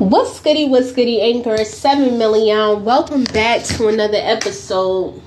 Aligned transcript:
What's 0.00 0.40
goody, 0.40 0.66
what's 0.66 0.92
goody, 0.92 1.20
Anchor 1.20 1.62
7 1.62 2.16
million. 2.16 2.86
Welcome 2.86 3.24
back 3.24 3.62
to 3.64 3.88
another 3.88 4.16
episode. 4.16 5.20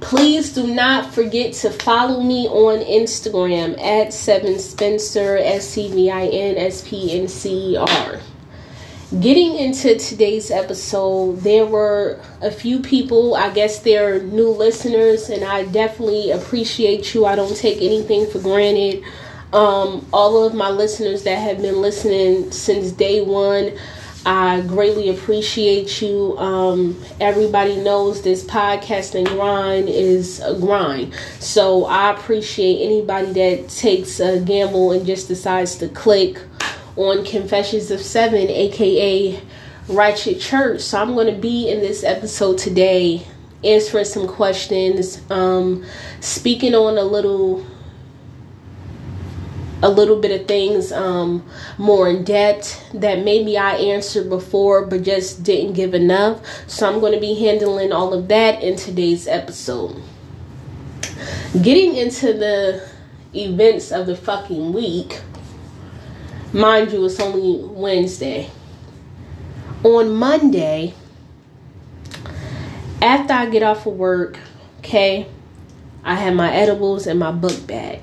Please 0.00 0.54
do 0.54 0.66
not 0.66 1.12
forget 1.12 1.52
to 1.56 1.68
follow 1.68 2.22
me 2.22 2.48
on 2.48 2.78
Instagram 2.86 3.72
at 3.72 4.08
Sevin 4.08 4.58
Spencer, 4.60 5.36
S 5.36 5.68
C 5.68 5.92
V 5.92 6.10
I 6.10 6.24
N 6.24 6.56
S 6.56 6.88
P 6.88 7.20
N 7.20 7.28
C 7.28 7.74
E 7.74 7.76
R. 7.76 8.18
Getting 9.20 9.56
into 9.56 9.98
today's 9.98 10.50
episode, 10.50 11.40
there 11.40 11.66
were 11.66 12.18
a 12.40 12.50
few 12.50 12.80
people, 12.80 13.34
I 13.34 13.50
guess 13.50 13.80
they're 13.80 14.22
new 14.22 14.48
listeners, 14.48 15.28
and 15.28 15.44
I 15.44 15.66
definitely 15.66 16.30
appreciate 16.30 17.12
you. 17.12 17.26
I 17.26 17.36
don't 17.36 17.54
take 17.54 17.82
anything 17.82 18.26
for 18.30 18.38
granted. 18.38 19.04
Um, 19.52 20.06
all 20.12 20.44
of 20.44 20.54
my 20.54 20.70
listeners 20.70 21.24
that 21.24 21.36
have 21.36 21.62
been 21.62 21.80
listening 21.80 22.52
since 22.52 22.92
day 22.92 23.22
one, 23.22 23.72
I 24.26 24.60
greatly 24.62 25.08
appreciate 25.10 26.02
you. 26.02 26.36
Um, 26.38 27.00
everybody 27.20 27.76
knows 27.76 28.22
this 28.22 28.44
podcasting 28.44 29.26
grind 29.26 29.88
is 29.88 30.40
a 30.40 30.58
grind. 30.58 31.14
So 31.38 31.84
I 31.86 32.10
appreciate 32.12 32.84
anybody 32.84 33.32
that 33.32 33.68
takes 33.68 34.20
a 34.20 34.40
gamble 34.40 34.92
and 34.92 35.06
just 35.06 35.28
decides 35.28 35.76
to 35.76 35.88
click 35.88 36.40
on 36.96 37.24
Confessions 37.24 37.90
of 37.90 38.00
Seven, 38.00 38.48
aka 38.48 39.40
Ratchet 39.88 40.40
Church. 40.40 40.80
So 40.80 41.00
I'm 41.00 41.14
going 41.14 41.32
to 41.32 41.40
be 41.40 41.70
in 41.70 41.80
this 41.80 42.04
episode 42.04 42.58
today 42.58 43.26
answering 43.64 44.04
some 44.04 44.26
questions, 44.28 45.22
um, 45.30 45.84
speaking 46.20 46.74
on 46.74 46.98
a 46.98 47.02
little 47.02 47.64
a 49.82 49.88
little 49.88 50.18
bit 50.18 50.40
of 50.40 50.48
things 50.48 50.90
um, 50.90 51.44
more 51.76 52.08
in 52.08 52.24
depth 52.24 52.84
that 52.94 53.24
maybe 53.24 53.56
I 53.56 53.76
answered 53.76 54.28
before 54.28 54.86
but 54.86 55.02
just 55.02 55.42
didn't 55.42 55.74
give 55.74 55.94
enough. 55.94 56.40
So 56.68 56.90
I'm 56.90 57.00
going 57.00 57.12
to 57.12 57.20
be 57.20 57.34
handling 57.34 57.92
all 57.92 58.12
of 58.12 58.28
that 58.28 58.62
in 58.62 58.76
today's 58.76 59.28
episode. 59.28 60.02
Getting 61.62 61.96
into 61.96 62.32
the 62.32 62.88
events 63.34 63.92
of 63.92 64.06
the 64.06 64.16
fucking 64.16 64.72
week, 64.72 65.20
mind 66.52 66.92
you, 66.92 67.04
it's 67.04 67.20
only 67.20 67.64
Wednesday. 67.64 68.50
On 69.84 70.14
Monday, 70.14 70.94
after 73.00 73.32
I 73.32 73.46
get 73.46 73.62
off 73.62 73.86
of 73.86 73.94
work, 73.94 74.38
okay, 74.78 75.28
I 76.02 76.16
have 76.16 76.34
my 76.34 76.52
edibles 76.52 77.06
and 77.06 77.20
my 77.20 77.30
book 77.30 77.66
bag. 77.66 78.02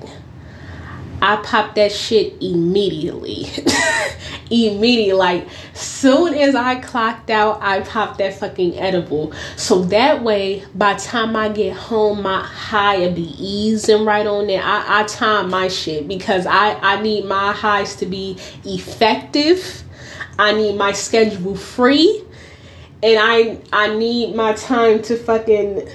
I 1.22 1.36
popped 1.36 1.76
that 1.76 1.92
shit 1.92 2.34
immediately. 2.42 3.46
immediately. 4.50 5.12
Like, 5.12 5.48
soon 5.74 6.34
as 6.34 6.54
I 6.54 6.76
clocked 6.76 7.30
out, 7.30 7.58
I 7.62 7.80
popped 7.80 8.18
that 8.18 8.34
fucking 8.34 8.78
edible. 8.78 9.32
So 9.56 9.82
that 9.84 10.22
way, 10.22 10.64
by 10.74 10.94
time 10.94 11.34
I 11.36 11.48
get 11.48 11.74
home, 11.76 12.22
my 12.22 12.42
high 12.42 12.98
will 12.98 13.14
be 13.14 13.34
easing 13.38 14.04
right 14.04 14.26
on 14.26 14.46
there. 14.46 14.62
I, 14.62 15.00
I 15.00 15.04
time 15.04 15.50
my 15.50 15.68
shit 15.68 16.06
because 16.06 16.46
I, 16.46 16.74
I 16.74 17.00
need 17.00 17.24
my 17.24 17.52
highs 17.52 17.96
to 17.96 18.06
be 18.06 18.38
effective. 18.64 19.82
I 20.38 20.52
need 20.52 20.76
my 20.76 20.92
schedule 20.92 21.56
free. 21.56 22.22
And 23.02 23.18
I 23.20 23.58
I 23.72 23.94
need 23.94 24.34
my 24.34 24.54
time 24.54 25.02
to 25.02 25.16
fucking 25.16 25.86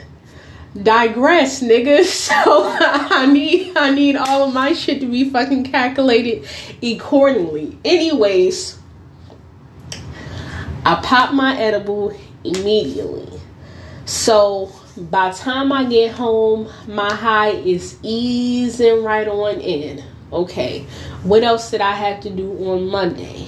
digress, 0.76 1.62
nigga. 1.62 2.06
So 2.22 2.36
I 2.80 3.26
need 3.26 3.76
I 3.78 3.92
need 3.92 4.16
all 4.16 4.48
of 4.48 4.54
my 4.54 4.74
shit 4.74 5.00
to 5.02 5.06
be 5.06 5.30
fucking 5.30 5.66
calculated 5.66 6.48
accordingly. 6.82 7.78
Anyways, 7.84 8.78
I 10.86 10.96
pop 11.04 11.34
my 11.34 11.58
edible 11.58 12.18
immediately. 12.44 13.40
So 14.06 14.72
by 14.98 15.32
time 15.32 15.72
I 15.72 15.86
get 15.86 16.14
home, 16.14 16.70
my 16.88 17.14
high 17.14 17.52
is 17.52 17.98
easing 18.04 19.04
right 19.04 19.28
on 19.28 19.60
in. 19.60 20.04
Okay. 20.32 20.86
What 21.24 21.44
else 21.44 21.72
did 21.72 21.82
I 21.82 21.94
have 21.94 22.22
to 22.22 22.30
do 22.30 22.52
on 22.70 22.88
Monday? 22.88 23.48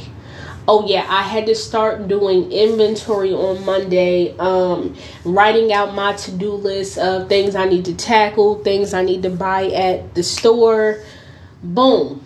Oh 0.68 0.88
yeah 0.88 1.06
i 1.09 1.22
had 1.22 1.46
to 1.46 1.56
start 1.56 2.07
doing 2.07 2.51
inventory 2.51 3.34
on 3.34 3.63
monday 3.66 4.35
um, 4.38 4.96
writing 5.25 5.74
out 5.74 5.94
my 5.94 6.13
to-do 6.13 6.51
list 6.53 6.97
of 6.97 7.28
things 7.28 7.56
i 7.56 7.66
need 7.66 7.85
to 7.85 7.94
tackle 7.96 8.63
things 8.63 8.94
i 8.94 9.02
need 9.02 9.23
to 9.23 9.29
buy 9.29 9.68
at 9.68 10.13
the 10.16 10.23
store. 10.23 11.03
Boom. 11.63 12.22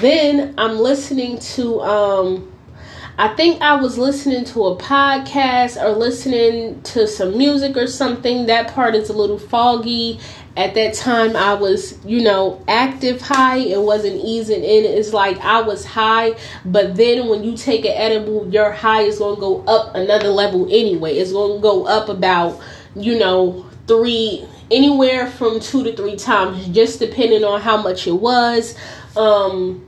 Then 0.00 0.54
i'm 0.58 0.78
listening 0.78 1.38
to 1.38 1.80
um, 1.80 2.52
i 3.18 3.28
think 3.34 3.60
i 3.60 3.74
was 3.74 3.98
listening 3.98 4.44
to 4.44 4.66
a 4.66 4.76
podcast 4.76 5.82
or 5.82 5.90
listening 5.90 6.80
to 6.82 7.06
some 7.06 7.36
music 7.36 7.76
or 7.76 7.86
something. 7.86 8.46
That 8.46 8.72
part 8.72 8.94
is 8.94 9.08
a 9.08 9.12
little 9.12 9.38
foggy 9.38 10.20
at 10.56 10.74
that 10.74 10.94
time 10.94 11.36
I 11.36 11.54
was, 11.54 12.02
you 12.04 12.22
know, 12.22 12.62
active 12.66 13.20
high. 13.20 13.58
It 13.58 13.80
wasn't 13.80 14.16
easing 14.24 14.64
in. 14.64 14.84
It's 14.84 15.12
like 15.12 15.38
I 15.40 15.60
was 15.60 15.84
high, 15.84 16.36
but 16.64 16.96
then 16.96 17.28
when 17.28 17.44
you 17.44 17.56
take 17.56 17.84
an 17.84 17.92
edible, 17.92 18.48
your 18.50 18.72
high 18.72 19.02
is 19.02 19.18
to 19.18 19.36
go 19.38 19.62
up 19.66 19.94
another 19.94 20.28
level 20.28 20.64
anyway. 20.66 21.16
It's 21.18 21.30
to 21.30 21.58
go 21.60 21.86
up 21.86 22.08
about, 22.08 22.58
you 22.94 23.18
know, 23.18 23.66
three, 23.86 24.46
anywhere 24.70 25.30
from 25.30 25.60
two 25.60 25.84
to 25.84 25.94
three 25.94 26.16
times, 26.16 26.66
just 26.68 27.00
depending 27.00 27.44
on 27.44 27.60
how 27.60 27.82
much 27.82 28.06
it 28.06 28.12
was. 28.12 28.74
Um, 29.14 29.86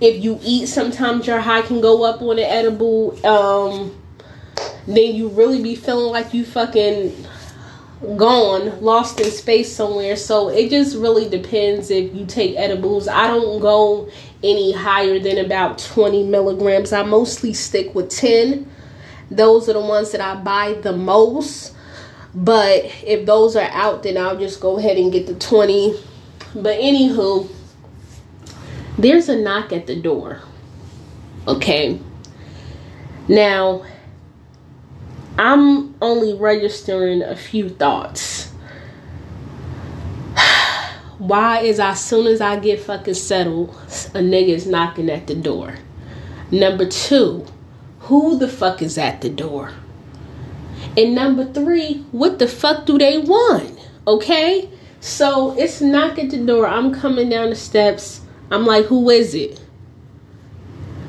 if 0.00 0.22
you 0.22 0.40
eat, 0.42 0.66
sometimes 0.66 1.26
your 1.26 1.40
high 1.40 1.62
can 1.62 1.80
go 1.80 2.02
up 2.04 2.20
on 2.20 2.38
an 2.38 2.44
edible. 2.44 3.24
Um, 3.24 3.94
then 4.86 5.14
you 5.14 5.28
really 5.28 5.62
be 5.62 5.76
feeling 5.76 6.10
like 6.10 6.34
you 6.34 6.44
fucking 6.44 7.26
gone, 8.16 8.80
lost 8.80 9.20
in 9.20 9.30
space 9.30 9.74
somewhere. 9.74 10.16
So 10.16 10.48
it 10.48 10.70
just 10.70 10.96
really 10.96 11.28
depends 11.28 11.90
if 11.90 12.14
you 12.14 12.26
take 12.26 12.56
edibles. 12.56 13.08
I 13.08 13.26
don't 13.26 13.60
go 13.60 14.08
any 14.42 14.72
higher 14.72 15.18
than 15.18 15.38
about 15.38 15.78
20 15.78 16.24
milligrams. 16.24 16.92
I 16.92 17.02
mostly 17.02 17.52
stick 17.52 17.94
with 17.94 18.10
10. 18.10 18.70
Those 19.30 19.68
are 19.68 19.74
the 19.74 19.80
ones 19.80 20.12
that 20.12 20.20
I 20.20 20.36
buy 20.36 20.74
the 20.74 20.96
most. 20.96 21.74
But 22.34 22.84
if 23.02 23.26
those 23.26 23.56
are 23.56 23.70
out, 23.72 24.02
then 24.02 24.16
I'll 24.16 24.38
just 24.38 24.60
go 24.60 24.78
ahead 24.78 24.96
and 24.96 25.10
get 25.10 25.26
the 25.26 25.34
20. 25.34 25.98
But 26.54 26.78
anywho, 26.78 27.50
there's 28.96 29.28
a 29.28 29.36
knock 29.36 29.72
at 29.72 29.86
the 29.86 30.00
door. 30.00 30.40
Okay. 31.46 31.98
Now, 33.28 33.84
I'm 35.38 35.94
only 36.02 36.34
registering 36.34 37.22
a 37.22 37.36
few 37.36 37.68
thoughts. 37.68 38.50
Why 41.18 41.60
is 41.60 41.78
as 41.78 42.04
soon 42.04 42.26
as 42.26 42.40
I 42.40 42.58
get 42.58 42.80
fucking 42.80 43.14
settled, 43.14 43.70
a 43.70 44.18
nigga 44.18 44.48
is 44.48 44.66
knocking 44.66 45.08
at 45.08 45.28
the 45.28 45.36
door? 45.36 45.76
Number 46.50 46.86
two, 46.86 47.46
who 48.00 48.36
the 48.36 48.48
fuck 48.48 48.82
is 48.82 48.98
at 48.98 49.20
the 49.20 49.30
door? 49.30 49.72
And 50.96 51.14
number 51.14 51.44
three, 51.44 52.04
what 52.10 52.40
the 52.40 52.48
fuck 52.48 52.84
do 52.84 52.98
they 52.98 53.18
want? 53.18 53.78
Okay? 54.08 54.68
So 54.98 55.56
it's 55.56 55.80
knock 55.80 56.18
at 56.18 56.30
the 56.30 56.44
door. 56.44 56.66
I'm 56.66 56.92
coming 56.92 57.28
down 57.28 57.50
the 57.50 57.56
steps. 57.56 58.22
I'm 58.50 58.66
like, 58.66 58.86
who 58.86 59.08
is 59.08 59.36
it? 59.36 59.60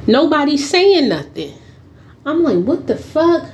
Nobody's 0.06 0.70
saying 0.70 1.10
nothing. 1.10 1.56
I'm 2.28 2.44
like, 2.44 2.64
what 2.64 2.86
the 2.86 2.96
fuck? 2.96 3.50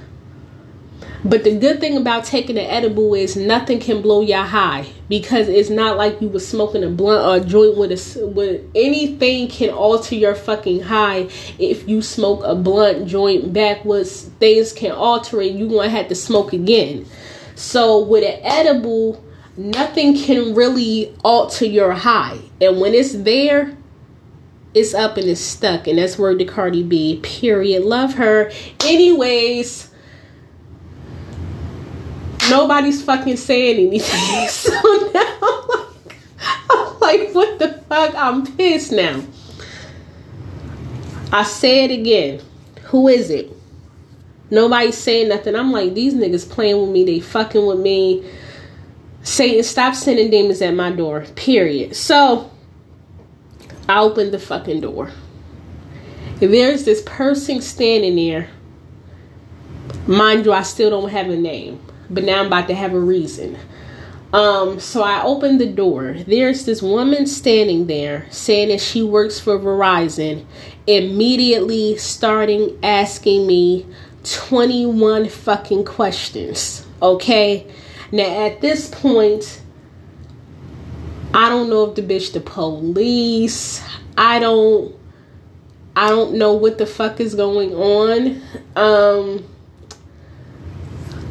But 1.25 1.43
the 1.43 1.57
good 1.57 1.79
thing 1.79 1.97
about 1.97 2.23
taking 2.23 2.55
an 2.55 2.67
edible 2.67 3.15
is 3.15 3.35
nothing 3.35 3.79
can 3.79 4.03
blow 4.03 4.21
your 4.21 4.43
high 4.43 4.85
because 5.09 5.47
it's 5.47 5.71
not 5.71 5.97
like 5.97 6.21
you 6.21 6.29
were 6.29 6.39
smoking 6.39 6.83
a 6.83 6.89
blunt 6.89 7.25
or 7.25 7.43
a 7.43 7.49
joint 7.49 7.77
with 7.77 7.91
a 7.91 8.27
with 8.27 8.61
anything 8.75 9.47
can 9.47 9.71
alter 9.71 10.13
your 10.13 10.35
fucking 10.35 10.83
high. 10.83 11.27
If 11.57 11.89
you 11.89 12.03
smoke 12.03 12.41
a 12.43 12.53
blunt 12.53 13.07
joint 13.07 13.53
backwards, 13.53 14.25
things 14.39 14.71
can 14.71 14.91
alter 14.91 15.41
it. 15.41 15.53
You 15.53 15.67
gonna 15.67 15.89
have 15.89 16.09
to 16.09 16.15
smoke 16.15 16.53
again. 16.53 17.07
So 17.55 18.03
with 18.03 18.23
an 18.23 18.39
edible, 18.43 19.25
nothing 19.57 20.15
can 20.15 20.53
really 20.53 21.11
alter 21.23 21.65
your 21.65 21.93
high, 21.93 22.37
and 22.61 22.79
when 22.79 22.93
it's 22.93 23.13
there, 23.13 23.75
it's 24.75 24.93
up 24.93 25.17
and 25.17 25.27
it's 25.27 25.41
stuck, 25.41 25.87
and 25.87 25.97
that's 25.97 26.19
where 26.19 26.35
the 26.35 26.45
Cardi 26.45 26.83
B. 26.83 27.19
Period. 27.23 27.83
Love 27.83 28.13
her. 28.13 28.51
Anyways 28.81 29.89
nobody's 32.49 33.01
fucking 33.01 33.37
saying 33.37 33.87
anything. 33.87 34.47
So 34.49 34.71
now 35.13 35.55
like, 35.61 36.49
I'm 36.69 36.99
like, 36.99 37.33
what 37.33 37.59
the 37.59 37.73
fuck? 37.89 38.13
I'm 38.15 38.45
pissed 38.45 38.91
now. 38.91 39.21
I 41.31 41.43
say 41.43 41.85
it 41.85 41.91
again. 41.91 42.41
Who 42.85 43.07
is 43.07 43.29
it? 43.29 43.51
Nobody's 44.51 44.97
saying 44.97 45.29
nothing. 45.29 45.55
I'm 45.55 45.71
like, 45.71 45.93
these 45.93 46.13
niggas 46.13 46.49
playing 46.49 46.79
with 46.79 46.89
me. 46.91 47.03
They 47.03 47.19
fucking 47.19 47.65
with 47.65 47.79
me. 47.79 48.29
Satan, 49.23 49.63
stop 49.63 49.95
sending 49.95 50.29
demons 50.29 50.61
at 50.61 50.73
my 50.75 50.91
door. 50.91 51.25
Period. 51.35 51.95
So 51.95 52.51
I 53.89 53.99
opened 53.99 54.33
the 54.33 54.39
fucking 54.39 54.81
door. 54.81 55.11
If 56.41 56.51
there's 56.51 56.83
this 56.85 57.01
person 57.05 57.61
standing 57.61 58.15
there. 58.15 58.49
Mind 60.07 60.45
you, 60.45 60.53
I 60.53 60.61
still 60.61 60.91
don't 60.91 61.09
have 61.09 61.29
a 61.29 61.35
name, 61.35 61.79
but 62.09 62.23
now 62.23 62.39
I'm 62.39 62.47
about 62.47 62.67
to 62.67 62.75
have 62.75 62.93
a 62.93 62.99
reason. 62.99 63.57
Um, 64.33 64.79
so 64.79 65.01
I 65.01 65.23
opened 65.23 65.61
the 65.61 65.71
door. 65.71 66.15
There's 66.27 66.65
this 66.65 66.81
woman 66.81 67.25
standing 67.25 67.87
there 67.87 68.27
saying 68.31 68.69
that 68.69 68.81
she 68.81 69.01
works 69.01 69.39
for 69.39 69.57
Verizon, 69.57 70.45
immediately 70.87 71.95
starting 71.97 72.77
asking 72.83 73.47
me 73.47 73.85
21 74.25 75.29
fucking 75.29 75.85
questions. 75.85 76.85
Okay? 77.01 77.71
Now 78.11 78.45
at 78.45 78.61
this 78.61 78.89
point, 78.89 79.61
I 81.33 81.49
don't 81.49 81.69
know 81.69 81.85
if 81.85 81.95
the 81.95 82.01
bitch 82.01 82.33
the 82.33 82.41
police. 82.41 83.83
I 84.17 84.39
don't 84.39 84.95
I 85.95 86.09
don't 86.09 86.33
know 86.33 86.53
what 86.53 86.77
the 86.77 86.85
fuck 86.85 87.19
is 87.19 87.35
going 87.35 87.73
on. 87.73 88.41
Um 88.75 89.45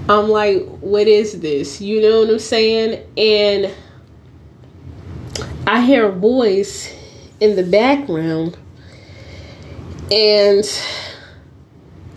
I'm 0.08 0.28
like, 0.28 0.66
what 0.80 1.06
is 1.08 1.40
this? 1.40 1.80
You 1.80 2.02
know 2.02 2.20
what 2.20 2.30
I'm 2.30 2.38
saying? 2.38 3.06
And 3.16 3.72
I 5.66 5.80
hear 5.80 6.08
a 6.08 6.12
voice 6.12 6.94
in 7.40 7.56
the 7.56 7.62
background, 7.62 8.58
and 10.10 10.64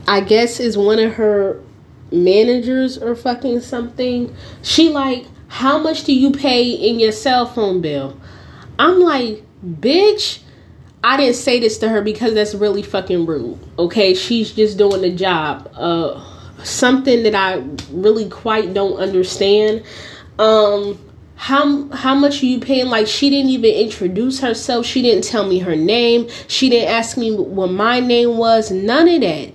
I 0.06 0.20
guess 0.20 0.60
is 0.60 0.78
one 0.78 1.00
of 1.00 1.14
her 1.14 1.64
managers 2.12 2.98
or 2.98 3.16
fucking 3.16 3.62
something. 3.62 4.36
She 4.62 4.90
like, 4.90 5.26
how 5.48 5.78
much 5.78 6.04
do 6.04 6.14
you 6.14 6.32
pay 6.32 6.70
in 6.70 7.00
your 7.00 7.14
cell 7.14 7.46
phone 7.46 7.80
bill? 7.82 8.20
I'm 8.78 9.00
like, 9.00 9.44
bitch. 9.66 10.42
I 11.04 11.16
didn't 11.16 11.36
say 11.36 11.60
this 11.60 11.78
to 11.78 11.90
her 11.90 12.02
because 12.02 12.34
that's 12.34 12.54
really 12.54 12.82
fucking 12.82 13.28
rude. 13.28 13.58
Okay, 13.80 14.14
she's 14.14 14.52
just 14.52 14.78
doing 14.78 15.02
the 15.02 15.12
job. 15.12 15.70
Uh 15.74 16.22
something 16.64 17.24
that 17.24 17.36
I 17.36 17.64
really 17.92 18.30
quite 18.30 18.74
don't 18.74 18.98
understand. 18.98 19.84
Um, 20.40 21.00
how 21.38 21.88
how 21.90 22.16
much 22.16 22.42
are 22.42 22.48
you 22.48 22.60
paying? 22.60 22.88
Like 22.88 23.08
she 23.08 23.30
didn't 23.30 23.52
even 23.52 23.72
introduce 23.74 24.40
herself. 24.40 24.86
She 24.86 25.02
didn't 25.02 25.24
tell 25.24 25.48
me 25.48 25.60
her 25.60 25.76
name. 25.76 26.28
She 26.48 26.70
didn't 26.70 26.90
ask 26.90 27.18
me 27.18 27.36
what 27.36 27.72
my 27.72 28.00
name 28.00 28.38
was. 28.38 28.72
None 28.72 29.08
of 29.08 29.22
that. 29.22 29.54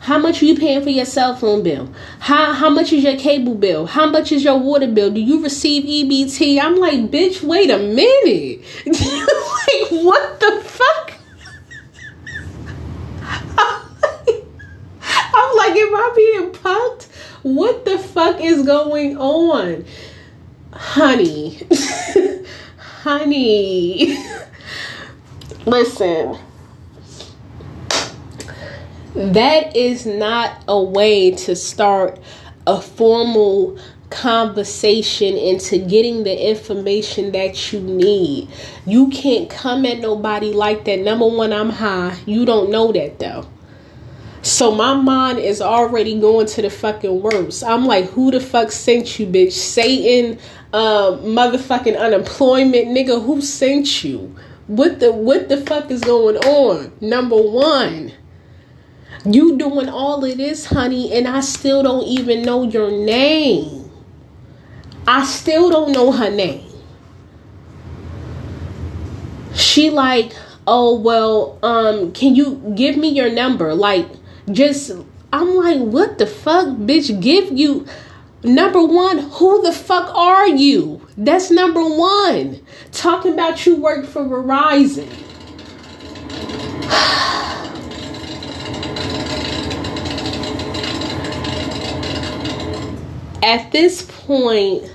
How 0.00 0.18
much 0.18 0.42
are 0.42 0.46
you 0.46 0.56
paying 0.56 0.82
for 0.82 0.90
your 0.90 1.04
cell 1.04 1.34
phone 1.34 1.62
bill? 1.62 1.92
How 2.20 2.52
how 2.52 2.70
much 2.70 2.92
is 2.92 3.04
your 3.04 3.16
cable 3.16 3.54
bill? 3.54 3.86
How 3.86 4.06
much 4.06 4.32
is 4.32 4.44
your 4.44 4.58
water 4.58 4.86
bill? 4.86 5.10
Do 5.10 5.20
you 5.20 5.42
receive 5.42 5.84
EBT? 5.84 6.58
I'm 6.62 6.76
like, 6.76 7.10
bitch, 7.10 7.42
wait 7.42 7.70
a 7.70 7.78
minute. 7.78 8.64
like, 8.86 10.04
what 10.04 10.40
the 10.40 10.62
fuck? 10.64 11.14
I'm 15.34 15.56
like, 15.56 15.76
am 15.76 15.94
I 15.94 16.12
being 16.16 16.46
What 17.42 17.84
the 17.84 17.98
fuck 17.98 18.40
is 18.40 18.66
going 18.66 19.16
on? 19.16 19.84
Honey. 20.72 21.60
Honey. 22.76 24.16
Listen. 25.66 26.38
That 29.14 29.74
is 29.76 30.04
not 30.04 30.62
a 30.68 30.80
way 30.82 31.30
to 31.30 31.56
start 31.56 32.18
a 32.66 32.80
formal 32.80 33.78
conversation 34.10 35.36
into 35.36 35.78
getting 35.78 36.24
the 36.24 36.50
information 36.50 37.32
that 37.32 37.72
you 37.72 37.80
need. 37.80 38.48
You 38.84 39.08
can't 39.08 39.48
come 39.48 39.86
at 39.86 40.00
nobody 40.00 40.52
like 40.52 40.84
that. 40.84 41.00
Number 41.00 41.26
one, 41.26 41.52
I'm 41.52 41.70
high. 41.70 42.18
You 42.26 42.44
don't 42.44 42.70
know 42.70 42.92
that 42.92 43.18
though. 43.18 43.46
So 44.48 44.74
my 44.74 44.94
mind 44.94 45.40
is 45.40 45.60
already 45.60 46.18
going 46.18 46.46
to 46.46 46.62
the 46.62 46.70
fucking 46.70 47.20
worst. 47.20 47.62
I'm 47.62 47.84
like, 47.84 48.06
who 48.06 48.30
the 48.30 48.40
fuck 48.40 48.72
sent 48.72 49.18
you, 49.18 49.26
bitch? 49.26 49.52
Satan, 49.52 50.38
um, 50.72 51.18
motherfucking 51.20 51.98
unemployment, 51.98 52.88
nigga. 52.88 53.22
Who 53.22 53.42
sent 53.42 54.02
you? 54.02 54.34
What 54.66 55.00
the 55.00 55.12
what 55.12 55.50
the 55.50 55.58
fuck 55.58 55.90
is 55.90 56.00
going 56.00 56.38
on? 56.38 56.90
Number 57.02 57.36
one, 57.36 58.12
you 59.26 59.58
doing 59.58 59.90
all 59.90 60.24
of 60.24 60.38
this, 60.38 60.64
honey, 60.64 61.12
and 61.12 61.28
I 61.28 61.40
still 61.40 61.82
don't 61.82 62.04
even 62.04 62.40
know 62.40 62.62
your 62.62 62.90
name. 62.90 63.90
I 65.06 65.26
still 65.26 65.68
don't 65.68 65.92
know 65.92 66.10
her 66.10 66.30
name. 66.30 66.64
She 69.52 69.90
like, 69.90 70.32
oh 70.66 70.98
well, 70.98 71.58
um, 71.62 72.12
can 72.12 72.34
you 72.34 72.72
give 72.74 72.96
me 72.96 73.10
your 73.10 73.30
number? 73.30 73.74
Like 73.74 74.08
just 74.52 74.92
I'm 75.32 75.56
like, 75.56 75.80
what 75.80 76.18
the 76.18 76.26
fuck, 76.26 76.68
bitch? 76.68 77.20
Give 77.20 77.52
you 77.52 77.86
number 78.42 78.82
one, 78.82 79.18
who 79.18 79.62
the 79.62 79.72
fuck 79.72 80.14
are 80.14 80.48
you? 80.48 81.06
That's 81.18 81.50
number 81.50 81.82
one. 81.82 82.60
Talking 82.92 83.34
about 83.34 83.66
you 83.66 83.76
work 83.76 84.06
for 84.06 84.24
Verizon. 84.24 85.08
At 93.42 93.70
this 93.70 94.02
point, 94.02 94.90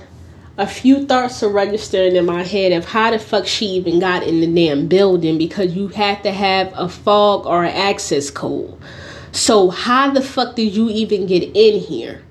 a 0.58 0.66
few 0.66 1.06
thoughts 1.06 1.42
are 1.42 1.48
registering 1.48 2.16
in 2.16 2.26
my 2.26 2.42
head 2.42 2.72
of 2.72 2.84
how 2.84 3.10
the 3.10 3.18
fuck 3.18 3.46
she 3.46 3.66
even 3.66 4.00
got 4.00 4.24
in 4.24 4.40
the 4.40 4.46
damn 4.46 4.88
building 4.88 5.38
because 5.38 5.74
you 5.74 5.88
had 5.88 6.22
to 6.24 6.32
have 6.32 6.72
a 6.74 6.88
fob 6.88 7.46
or 7.46 7.64
an 7.64 7.74
access 7.74 8.30
code. 8.30 8.76
So 9.34 9.68
how 9.68 10.12
the 10.12 10.22
fuck 10.22 10.54
did 10.54 10.76
you 10.76 10.88
even 10.90 11.26
get 11.26 11.42
in 11.42 11.80
here? 11.80 12.22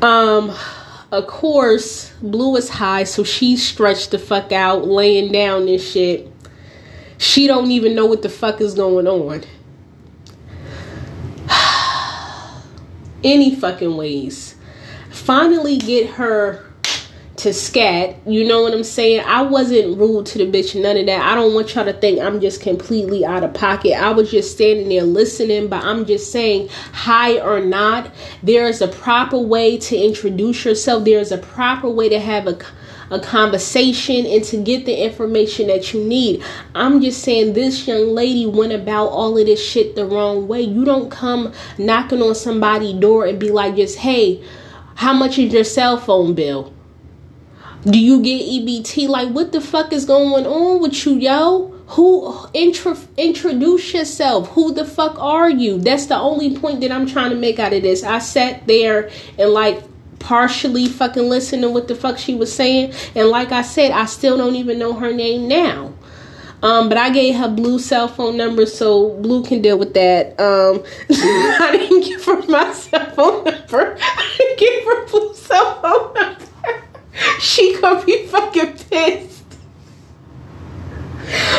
Um, 0.00 0.56
of 1.10 1.26
course, 1.26 2.12
Blue 2.22 2.54
is 2.54 2.68
high, 2.68 3.02
so 3.02 3.24
she's 3.24 3.66
stretched 3.66 4.12
the 4.12 4.18
fuck 4.20 4.52
out, 4.52 4.86
laying 4.86 5.32
down 5.32 5.66
and 5.66 5.80
shit. 5.80 6.32
She 7.18 7.48
don't 7.48 7.72
even 7.72 7.96
know 7.96 8.06
what 8.06 8.22
the 8.22 8.28
fuck 8.28 8.60
is 8.60 8.74
going 8.74 9.08
on. 9.08 9.42
Any 13.24 13.56
fucking 13.56 13.96
ways. 13.96 14.54
Finally 15.10 15.78
get 15.78 16.10
her 16.10 16.69
to 17.40 17.54
scat. 17.54 18.16
You 18.26 18.46
know 18.46 18.62
what 18.62 18.74
I'm 18.74 18.84
saying? 18.84 19.24
I 19.26 19.42
wasn't 19.42 19.98
rude 19.98 20.26
to 20.26 20.38
the 20.38 20.44
bitch, 20.44 20.80
none 20.80 20.98
of 20.98 21.06
that. 21.06 21.22
I 21.22 21.34
don't 21.34 21.54
want 21.54 21.74
y'all 21.74 21.86
to 21.86 21.92
think 21.94 22.20
I'm 22.20 22.40
just 22.40 22.60
completely 22.60 23.24
out 23.24 23.42
of 23.42 23.54
pocket. 23.54 23.94
I 23.94 24.10
was 24.10 24.30
just 24.30 24.52
standing 24.52 24.90
there 24.90 25.04
listening, 25.04 25.68
but 25.68 25.82
I'm 25.82 26.04
just 26.04 26.30
saying, 26.30 26.68
hi 26.92 27.40
or 27.40 27.60
not, 27.60 28.12
there 28.42 28.68
is 28.68 28.82
a 28.82 28.88
proper 28.88 29.38
way 29.38 29.78
to 29.78 29.96
introduce 29.96 30.66
yourself. 30.66 31.04
There 31.04 31.18
is 31.18 31.32
a 31.32 31.38
proper 31.38 31.88
way 31.88 32.08
to 32.10 32.20
have 32.20 32.46
a 32.46 32.58
a 33.12 33.18
conversation 33.18 34.24
and 34.24 34.44
to 34.44 34.56
get 34.62 34.86
the 34.86 35.04
information 35.04 35.66
that 35.66 35.92
you 35.92 36.04
need. 36.04 36.44
I'm 36.76 37.00
just 37.00 37.24
saying 37.24 37.54
this 37.54 37.88
young 37.88 38.14
lady 38.14 38.46
went 38.46 38.72
about 38.72 39.08
all 39.08 39.36
of 39.36 39.46
this 39.46 39.60
shit 39.60 39.96
the 39.96 40.06
wrong 40.06 40.46
way. 40.46 40.60
You 40.60 40.84
don't 40.84 41.10
come 41.10 41.52
knocking 41.76 42.22
on 42.22 42.36
somebody's 42.36 42.94
door 42.94 43.26
and 43.26 43.40
be 43.40 43.50
like, 43.50 43.74
just 43.74 43.98
hey, 43.98 44.44
how 44.94 45.12
much 45.12 45.40
is 45.40 45.52
your 45.52 45.64
cell 45.64 45.98
phone 45.98 46.34
bill? 46.34 46.72
Do 47.84 47.98
you 47.98 48.22
get 48.22 48.42
EBT? 48.42 49.08
Like, 49.08 49.30
what 49.30 49.52
the 49.52 49.60
fuck 49.60 49.92
is 49.92 50.04
going 50.04 50.46
on 50.46 50.82
with 50.82 51.06
you, 51.06 51.14
yo? 51.14 51.68
Who 51.88 52.36
intro, 52.52 52.96
introduce 53.16 53.94
yourself? 53.94 54.48
Who 54.50 54.74
the 54.74 54.84
fuck 54.84 55.18
are 55.18 55.48
you? 55.48 55.78
That's 55.78 56.06
the 56.06 56.16
only 56.16 56.56
point 56.58 56.82
that 56.82 56.92
I'm 56.92 57.06
trying 57.06 57.30
to 57.30 57.36
make 57.36 57.58
out 57.58 57.72
of 57.72 57.82
this. 57.82 58.04
I 58.04 58.18
sat 58.18 58.66
there 58.66 59.10
and 59.38 59.50
like 59.50 59.82
partially 60.18 60.86
fucking 60.86 61.28
listened 61.28 61.62
to 61.62 61.70
what 61.70 61.88
the 61.88 61.94
fuck 61.94 62.18
she 62.18 62.34
was 62.34 62.54
saying, 62.54 62.92
and 63.14 63.28
like 63.28 63.50
I 63.50 63.62
said, 63.62 63.92
I 63.92 64.04
still 64.04 64.36
don't 64.36 64.56
even 64.56 64.78
know 64.78 64.92
her 64.92 65.12
name 65.12 65.48
now. 65.48 65.94
Um, 66.62 66.90
but 66.90 66.98
I 66.98 67.08
gave 67.08 67.36
her 67.36 67.48
blue 67.48 67.78
cell 67.78 68.06
phone 68.06 68.36
number 68.36 68.66
so 68.66 69.16
blue 69.20 69.42
can 69.42 69.62
deal 69.62 69.78
with 69.78 69.94
that. 69.94 70.38
Um, 70.38 70.84
I 71.10 71.76
didn't 71.78 72.04
give 72.04 72.22
her 72.26 72.42
my 72.46 72.72
cell 72.74 73.10
phone 73.12 73.44
number. 73.44 73.96
I 74.02 74.34
didn't 74.36 74.58
give 74.58 74.84
her 74.84 75.06
blue 75.06 75.34
cell 75.34 75.80
phone 75.80 76.14
number. 76.14 76.49
she 77.40 77.74
could 77.76 78.06
be 78.06 78.26
fucking 78.26 78.72
pissed. 78.90 79.44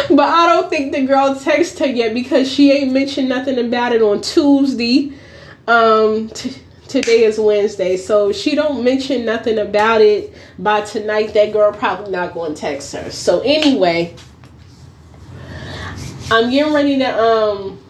But 0.10 0.28
I 0.28 0.48
don't 0.48 0.70
think 0.70 0.92
the 0.92 1.06
girl 1.06 1.36
texted 1.36 1.80
her 1.80 1.86
yet 1.86 2.14
because 2.14 2.52
she 2.52 2.72
ain't 2.72 2.92
mentioned 2.92 3.30
nothing 3.30 3.58
about 3.58 3.94
it 3.94 4.02
on 4.02 4.22
Tuesday. 4.22 5.14
Um, 5.68 6.30
t- 6.30 6.56
today 6.88 7.24
is 7.24 7.40
Wednesday, 7.40 7.96
so 7.96 8.34
she 8.34 8.56
don't 8.56 8.84
mention 8.84 9.24
nothing 9.24 9.58
about 9.60 10.02
it 10.02 10.34
by 10.60 10.82
tonight. 10.82 11.34
That 11.34 11.54
girl 11.54 11.72
probably 11.72 12.12
not 12.12 12.34
going 12.34 12.54
to 12.56 12.60
text 12.60 12.94
her. 12.94 13.10
So 13.12 13.40
anyway, 13.42 14.14
I'm 16.30 16.50
getting 16.50 16.74
ready 16.74 16.98
to 17.00 17.24
um. 17.24 17.81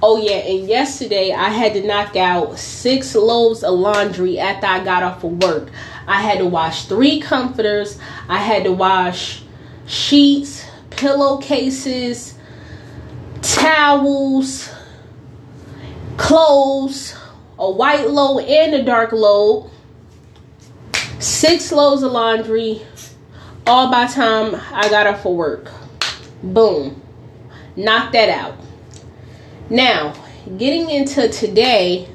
Oh 0.00 0.16
yeah, 0.16 0.36
and 0.36 0.68
yesterday 0.68 1.32
I 1.32 1.48
had 1.48 1.72
to 1.72 1.84
knock 1.84 2.14
out 2.14 2.56
six 2.56 3.16
loads 3.16 3.64
of 3.64 3.76
laundry 3.76 4.38
after 4.38 4.66
I 4.66 4.84
got 4.84 5.02
off 5.02 5.24
of 5.24 5.42
work. 5.42 5.70
I 6.06 6.22
had 6.22 6.38
to 6.38 6.46
wash 6.46 6.86
three 6.86 7.20
comforters. 7.20 7.98
I 8.28 8.38
had 8.38 8.62
to 8.64 8.72
wash 8.72 9.42
sheets, 9.86 10.64
pillowcases, 10.90 12.34
towels, 13.42 14.70
clothes, 16.16 17.16
a 17.58 17.68
white 17.68 18.08
load 18.08 18.44
and 18.44 18.74
a 18.74 18.84
dark 18.84 19.10
load, 19.10 19.68
six 21.18 21.72
loads 21.72 22.04
of 22.04 22.12
laundry, 22.12 22.82
all 23.66 23.90
by 23.90 24.06
time 24.06 24.54
I 24.72 24.88
got 24.88 25.08
off 25.08 25.24
for 25.24 25.34
work. 25.34 25.72
Boom. 26.40 27.02
Knock 27.74 28.12
that 28.12 28.28
out. 28.28 28.67
Now, 29.70 30.14
getting 30.56 30.90
into 30.90 31.28
today, 31.28 32.08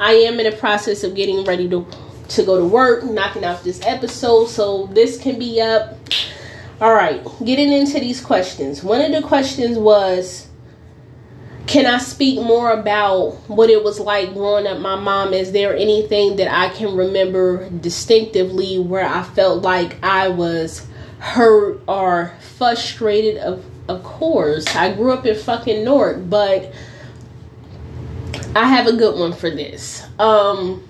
I 0.00 0.12
am 0.12 0.40
in 0.40 0.50
the 0.50 0.56
process 0.56 1.04
of 1.04 1.14
getting 1.14 1.44
ready 1.44 1.68
to 1.68 1.86
to 2.26 2.42
go 2.42 2.58
to 2.58 2.64
work, 2.64 3.04
knocking 3.04 3.44
out 3.44 3.62
this 3.64 3.80
episode 3.84 4.46
so 4.46 4.86
this 4.86 5.20
can 5.20 5.38
be 5.38 5.60
up. 5.60 5.98
All 6.80 6.92
right, 6.92 7.22
getting 7.44 7.70
into 7.70 8.00
these 8.00 8.20
questions. 8.20 8.82
One 8.82 9.00
of 9.00 9.12
the 9.12 9.26
questions 9.26 9.78
was 9.78 10.48
can 11.66 11.86
I 11.86 11.98
speak 11.98 12.40
more 12.40 12.72
about 12.72 13.32
what 13.48 13.70
it 13.70 13.82
was 13.82 13.98
like 13.98 14.34
growing 14.34 14.66
up 14.66 14.80
my 14.80 14.96
mom? 14.96 15.32
Is 15.32 15.52
there 15.52 15.74
anything 15.74 16.36
that 16.36 16.52
I 16.52 16.68
can 16.74 16.94
remember 16.94 17.70
distinctively 17.70 18.78
where 18.78 19.06
I 19.06 19.22
felt 19.22 19.62
like 19.62 19.96
I 20.02 20.28
was 20.28 20.86
hurt 21.24 21.80
or 21.88 22.32
frustrated? 22.56 23.38
Of 23.38 23.64
of 23.88 24.02
course, 24.02 24.66
I 24.74 24.94
grew 24.94 25.12
up 25.12 25.26
in 25.26 25.36
fucking 25.36 25.84
Newark, 25.84 26.30
but 26.30 26.72
I 28.56 28.66
have 28.68 28.86
a 28.86 28.92
good 28.92 29.18
one 29.18 29.32
for 29.32 29.50
this. 29.50 30.06
Um 30.18 30.86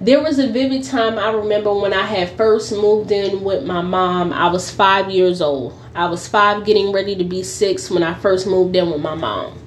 there 0.00 0.22
was 0.22 0.38
a 0.38 0.48
vivid 0.48 0.84
time 0.84 1.18
I 1.18 1.30
remember 1.30 1.74
when 1.74 1.92
I 1.92 2.06
had 2.06 2.30
first 2.30 2.72
moved 2.72 3.12
in 3.12 3.42
with 3.42 3.64
my 3.64 3.82
mom. 3.82 4.32
I 4.32 4.50
was 4.50 4.70
five 4.70 5.10
years 5.10 5.42
old. 5.42 5.78
I 5.94 6.06
was 6.06 6.26
five, 6.26 6.64
getting 6.64 6.90
ready 6.90 7.14
to 7.16 7.24
be 7.24 7.42
six 7.42 7.90
when 7.90 8.02
I 8.02 8.14
first 8.14 8.46
moved 8.46 8.74
in 8.76 8.90
with 8.90 9.02
my 9.02 9.14
mom 9.14 9.60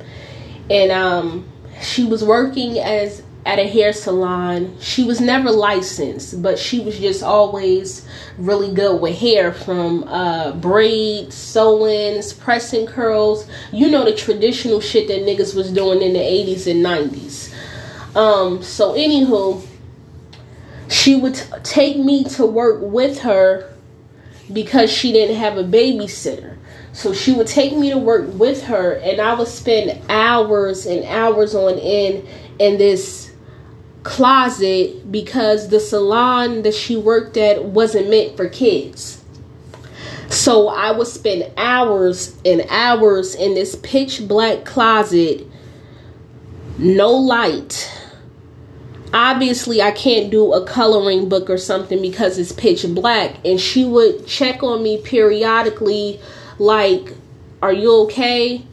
and 0.70 0.92
um, 0.92 1.46
she 1.82 2.06
was 2.06 2.24
working 2.24 2.80
as 2.80 3.24
at 3.46 3.60
a 3.60 3.68
hair 3.68 3.92
salon. 3.92 4.76
She 4.80 5.04
was 5.04 5.20
never 5.20 5.52
licensed, 5.52 6.42
but 6.42 6.58
she 6.58 6.80
was 6.80 6.98
just 6.98 7.24
always 7.24 8.08
really 8.38 8.74
good 8.74 9.02
with 9.02 9.18
hair 9.18 9.52
from 9.52 10.06
uh, 10.06 10.54
braids, 10.54 11.36
sew-ins, 11.36 12.34
pressing 12.34 12.88
curls. 12.88 13.48
You 13.72 13.90
know 13.90 14.06
the 14.06 14.16
traditional 14.16 14.80
shit 14.80 15.08
that 15.10 15.22
niggas 15.22 15.56
was 15.56 15.72
doing 15.72 16.02
in 16.02 16.14
the 16.14 16.20
80s 16.20 16.70
and 16.70 16.86
90s. 16.86 17.54
Um, 18.16 18.62
so 18.64 18.94
anywho, 18.94 19.66
she 20.88 21.16
would 21.16 21.36
t- 21.36 21.44
take 21.64 21.98
me 21.98 22.24
to 22.26 22.46
work 22.46 22.80
with 22.82 23.20
her 23.22 23.74
because 24.52 24.92
she 24.92 25.12
didn't 25.12 25.38
have 25.38 25.58
a 25.58 25.64
babysitter. 25.64 26.58
So 26.94 27.12
she 27.12 27.34
would 27.34 27.48
take 27.48 27.76
me 27.76 27.90
to 27.90 27.98
work 27.98 28.32
with 28.34 28.64
her, 28.66 28.94
and 28.94 29.20
I 29.20 29.34
would 29.34 29.48
spend 29.48 30.00
hours 30.10 30.86
and 30.86 31.04
hours 31.06 31.56
on 31.56 31.80
end 31.80 32.28
in 32.60 32.78
this 32.78 33.33
closet 34.04 35.12
because 35.12 35.70
the 35.70 35.80
salon 35.80 36.62
that 36.64 36.74
she 36.74 36.96
worked 36.96 37.38
at 37.38 37.64
wasn't 37.64 38.10
meant 38.10 38.38
for 38.38 38.48
kids. 38.48 39.24
So 40.30 40.68
I 40.68 40.92
would 40.92 41.08
spend 41.08 41.52
hours 41.58 42.38
and 42.44 42.66
hours 42.70 43.36
in 43.36 43.54
this 43.54 43.76
pitch 43.76 44.28
black 44.28 44.66
closet, 44.66 45.46
no 46.78 47.12
light. 47.12 47.90
Obviously, 49.14 49.82
I 49.82 49.92
can't 49.92 50.32
do 50.32 50.54
a 50.54 50.66
coloring 50.66 51.30
book 51.30 51.50
or 51.50 51.60
something 51.60 52.02
because 52.02 52.40
it's 52.40 52.52
pitch 52.52 52.84
black. 52.96 53.36
And 53.46 53.60
she 53.60 53.86
would 53.86 54.26
check 54.26 54.64
on 54.64 54.82
me 54.82 55.02
periodically 55.02 56.20
like 56.60 57.14
are 57.62 57.74
you 57.74 57.94
okay 58.02 58.66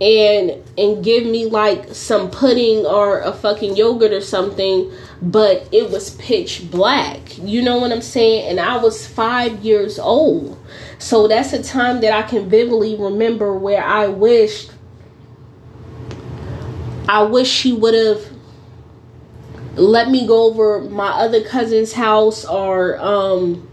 and 0.00 0.62
and 0.76 1.02
give 1.02 1.24
me 1.24 1.46
like 1.46 1.94
some 1.94 2.30
pudding 2.30 2.84
or 2.84 3.20
a 3.20 3.32
fucking 3.32 3.76
yogurt 3.76 4.12
or 4.12 4.20
something 4.20 4.92
but 5.22 5.66
it 5.72 5.90
was 5.90 6.10
pitch 6.16 6.70
black. 6.70 7.38
You 7.38 7.62
know 7.62 7.78
what 7.78 7.92
i'm 7.92 8.02
saying? 8.02 8.50
And 8.50 8.60
i 8.60 8.76
was 8.76 9.06
five 9.06 9.64
years 9.64 9.98
old. 9.98 10.58
So 10.98 11.28
that's 11.28 11.52
a 11.54 11.62
time 11.62 12.00
that 12.02 12.12
i 12.12 12.22
can 12.22 12.48
vividly 12.48 12.96
remember 12.96 13.56
where 13.56 13.82
i 13.82 14.06
wished 14.06 14.72
i 17.08 17.22
wish 17.22 17.48
she 17.48 17.72
would 17.72 17.94
have 17.94 18.22
let 19.76 20.10
me 20.10 20.26
go 20.26 20.44
over 20.44 20.80
my 20.82 21.08
other 21.08 21.42
cousin's 21.44 21.92
house 21.92 22.44
or 22.44 22.98
um 22.98 23.65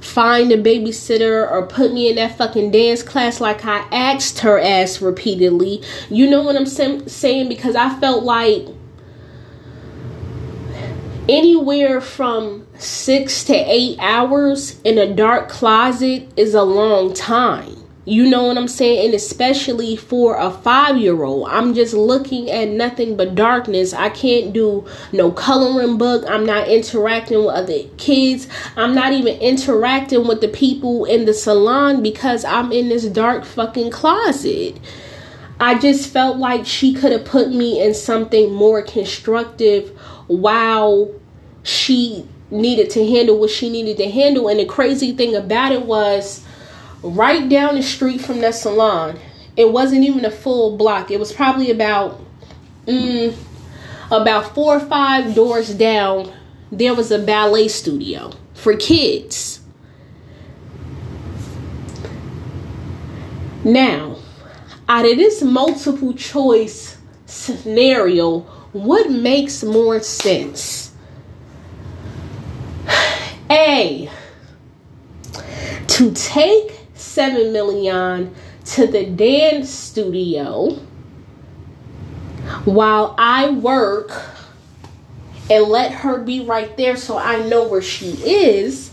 find 0.00 0.52
a 0.52 0.62
babysitter 0.62 1.50
or 1.50 1.66
put 1.66 1.92
me 1.92 2.08
in 2.08 2.16
that 2.16 2.36
fucking 2.36 2.70
dance 2.70 3.02
class 3.02 3.40
like 3.40 3.64
I 3.64 3.78
asked 3.92 4.40
her 4.40 4.58
ass 4.58 5.00
repeatedly. 5.02 5.82
You 6.08 6.28
know 6.28 6.42
what 6.42 6.56
I'm 6.56 6.66
saying? 6.66 7.48
Because 7.48 7.76
I 7.76 7.98
felt 7.98 8.24
like 8.24 8.66
anywhere 11.28 12.00
from 12.00 12.66
six 12.78 13.44
to 13.44 13.54
eight 13.54 13.98
hours 14.00 14.80
in 14.82 14.98
a 14.98 15.12
dark 15.12 15.48
closet 15.48 16.28
is 16.36 16.54
a 16.54 16.62
long 16.62 17.12
time. 17.12 17.77
You 18.08 18.26
know 18.26 18.44
what 18.44 18.56
I'm 18.56 18.68
saying? 18.68 19.04
And 19.04 19.14
especially 19.14 19.94
for 19.94 20.34
a 20.38 20.50
five 20.50 20.96
year 20.96 21.24
old, 21.24 21.46
I'm 21.50 21.74
just 21.74 21.92
looking 21.92 22.50
at 22.50 22.68
nothing 22.68 23.18
but 23.18 23.34
darkness. 23.34 23.92
I 23.92 24.08
can't 24.08 24.54
do 24.54 24.86
no 25.12 25.30
coloring 25.30 25.98
book. 25.98 26.24
I'm 26.26 26.46
not 26.46 26.68
interacting 26.68 27.44
with 27.44 27.54
other 27.54 27.80
kids. 27.98 28.48
I'm 28.76 28.94
not 28.94 29.12
even 29.12 29.38
interacting 29.40 30.26
with 30.26 30.40
the 30.40 30.48
people 30.48 31.04
in 31.04 31.26
the 31.26 31.34
salon 31.34 32.02
because 32.02 32.46
I'm 32.46 32.72
in 32.72 32.88
this 32.88 33.04
dark 33.04 33.44
fucking 33.44 33.90
closet. 33.90 34.80
I 35.60 35.78
just 35.78 36.10
felt 36.10 36.38
like 36.38 36.64
she 36.64 36.94
could 36.94 37.12
have 37.12 37.26
put 37.26 37.50
me 37.50 37.84
in 37.84 37.92
something 37.92 38.54
more 38.54 38.80
constructive 38.80 39.90
while 40.28 41.12
she 41.62 42.26
needed 42.50 42.88
to 42.88 43.06
handle 43.06 43.38
what 43.38 43.50
she 43.50 43.68
needed 43.68 43.98
to 43.98 44.10
handle. 44.10 44.48
And 44.48 44.58
the 44.58 44.64
crazy 44.64 45.12
thing 45.12 45.34
about 45.34 45.72
it 45.72 45.82
was, 45.84 46.42
right 47.02 47.48
down 47.48 47.74
the 47.74 47.82
street 47.82 48.20
from 48.20 48.40
the 48.40 48.52
salon. 48.52 49.18
It 49.56 49.72
wasn't 49.72 50.04
even 50.04 50.24
a 50.24 50.30
full 50.30 50.76
block. 50.76 51.10
It 51.10 51.18
was 51.18 51.32
probably 51.32 51.70
about 51.70 52.20
mm, 52.86 53.34
about 54.10 54.54
four 54.54 54.76
or 54.76 54.80
five 54.80 55.34
doors 55.34 55.74
down. 55.74 56.32
There 56.70 56.94
was 56.94 57.10
a 57.10 57.18
ballet 57.18 57.68
studio 57.68 58.32
for 58.54 58.76
kids. 58.76 59.60
Now, 63.64 64.16
out 64.88 65.04
of 65.04 65.16
this 65.16 65.42
multiple 65.42 66.14
choice 66.14 66.96
scenario, 67.26 68.40
what 68.72 69.10
makes 69.10 69.62
more 69.62 70.00
sense? 70.00 70.94
A 73.50 74.10
to 75.88 76.12
take 76.12 76.77
7 77.18 77.52
million 77.52 78.32
to 78.64 78.86
the 78.86 79.04
dance 79.04 79.68
studio 79.70 80.70
while 82.64 83.16
I 83.18 83.50
work 83.50 84.12
and 85.50 85.64
let 85.64 85.90
her 85.90 86.20
be 86.20 86.44
right 86.44 86.76
there 86.76 86.96
so 86.96 87.18
I 87.18 87.44
know 87.48 87.66
where 87.66 87.82
she 87.82 88.10
is. 88.24 88.92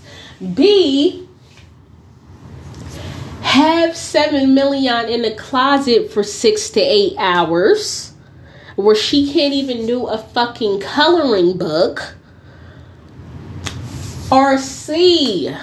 B, 0.56 1.30
have 3.42 3.96
7 3.96 4.56
million 4.56 5.08
in 5.08 5.22
the 5.22 5.36
closet 5.36 6.12
for 6.12 6.24
six 6.24 6.72
to 6.72 6.82
eight 6.82 7.14
hours 7.20 8.12
where 8.76 8.96
she 8.96 9.32
can't 9.32 9.54
even 9.54 9.86
do 9.86 10.08
a 10.08 10.18
fucking 10.18 10.80
coloring 10.80 11.60
book. 11.60 12.16
Or 14.32 14.58
C, 14.58 15.56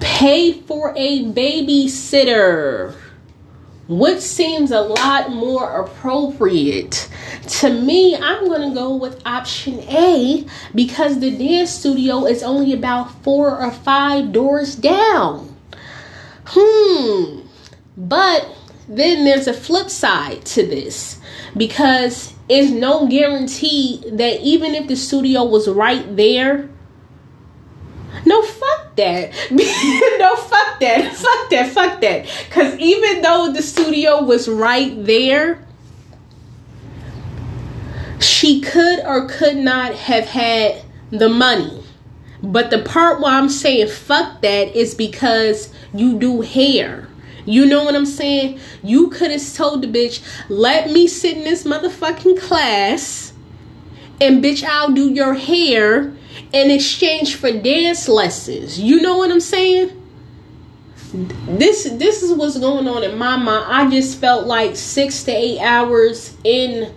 pay 0.00 0.52
for 0.52 0.92
a 0.96 1.24
babysitter 1.24 2.94
which 3.88 4.20
seems 4.20 4.70
a 4.70 4.80
lot 4.80 5.30
more 5.30 5.82
appropriate. 5.82 7.08
To 7.60 7.72
me, 7.72 8.16
I'm 8.16 8.48
going 8.48 8.68
to 8.68 8.74
go 8.74 8.96
with 8.96 9.20
option 9.26 9.80
A 9.80 10.46
because 10.74 11.20
the 11.20 11.30
dance 11.36 11.70
studio 11.70 12.24
is 12.24 12.42
only 12.42 12.72
about 12.72 13.10
four 13.22 13.60
or 13.60 13.70
five 13.70 14.32
doors 14.32 14.74
down. 14.74 15.54
Hmm. 16.46 17.40
But 17.96 18.48
then 18.88 19.24
there's 19.24 19.46
a 19.46 19.54
flip 19.54 19.90
side 19.90 20.44
to 20.46 20.66
this 20.66 21.20
because 21.56 22.34
it's 22.48 22.70
no 22.70 23.06
guarantee 23.06 24.02
that 24.12 24.40
even 24.40 24.74
if 24.74 24.88
the 24.88 24.96
studio 24.96 25.44
was 25.44 25.68
right 25.68 26.16
there, 26.16 26.68
no, 28.26 28.42
fuck 28.42 28.96
that. 28.96 29.32
no, 29.50 30.36
fuck 30.36 30.80
that. 30.80 31.14
Fuck 31.14 31.50
that. 31.50 31.70
Fuck 31.72 32.00
that. 32.00 32.26
Because 32.46 32.78
even 32.78 33.22
though 33.22 33.52
the 33.52 33.62
studio 33.62 34.22
was 34.22 34.48
right 34.48 34.92
there, 35.04 35.64
she 38.20 38.60
could 38.60 39.00
or 39.00 39.28
could 39.28 39.56
not 39.56 39.94
have 39.94 40.24
had 40.24 40.82
the 41.10 41.28
money. 41.28 41.82
But 42.42 42.70
the 42.70 42.82
part 42.82 43.20
where 43.20 43.32
I'm 43.32 43.48
saying 43.48 43.88
fuck 43.88 44.42
that 44.42 44.76
is 44.76 44.94
because 44.94 45.72
you 45.94 46.18
do 46.18 46.42
hair. 46.42 47.08
You 47.46 47.66
know 47.66 47.84
what 47.84 47.94
I'm 47.94 48.06
saying? 48.06 48.58
You 48.82 49.08
could 49.08 49.30
have 49.30 49.54
told 49.54 49.82
the 49.82 49.86
bitch, 49.86 50.22
let 50.48 50.90
me 50.90 51.06
sit 51.06 51.36
in 51.36 51.44
this 51.44 51.64
motherfucking 51.64 52.40
class 52.40 53.32
and 54.20 54.42
bitch, 54.42 54.64
I'll 54.64 54.92
do 54.92 55.10
your 55.10 55.34
hair 55.34 56.14
in 56.52 56.70
exchange 56.70 57.36
for 57.36 57.50
dance 57.52 58.08
lessons. 58.08 58.78
You 58.78 59.00
know 59.00 59.18
what 59.18 59.30
I'm 59.30 59.40
saying? 59.40 60.00
This 61.12 61.84
this 61.92 62.22
is 62.22 62.34
what's 62.34 62.58
going 62.58 62.88
on 62.88 63.04
in 63.04 63.16
my 63.16 63.36
mind. 63.36 63.66
I 63.68 63.88
just 63.88 64.18
felt 64.18 64.46
like 64.46 64.74
six 64.74 65.22
to 65.24 65.32
eight 65.32 65.60
hours 65.60 66.36
in 66.42 66.92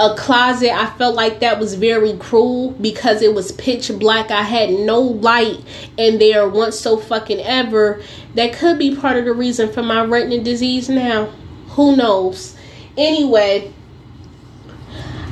a 0.00 0.14
closet. 0.16 0.72
I 0.72 0.86
felt 0.96 1.14
like 1.14 1.40
that 1.40 1.58
was 1.58 1.74
very 1.74 2.16
cruel 2.16 2.72
because 2.72 3.22
it 3.22 3.34
was 3.34 3.52
pitch 3.52 3.90
black. 3.98 4.30
I 4.30 4.42
had 4.42 4.70
no 4.70 5.00
light 5.00 5.60
in 5.96 6.18
there 6.18 6.48
once 6.48 6.78
so 6.78 6.96
fucking 6.96 7.40
ever. 7.40 8.02
That 8.34 8.52
could 8.52 8.78
be 8.78 8.96
part 8.96 9.16
of 9.16 9.24
the 9.24 9.32
reason 9.32 9.72
for 9.72 9.82
my 9.82 10.04
retina 10.04 10.42
disease 10.42 10.88
now. 10.88 11.26
Who 11.70 11.96
knows? 11.96 12.56
Anyway, 12.96 13.72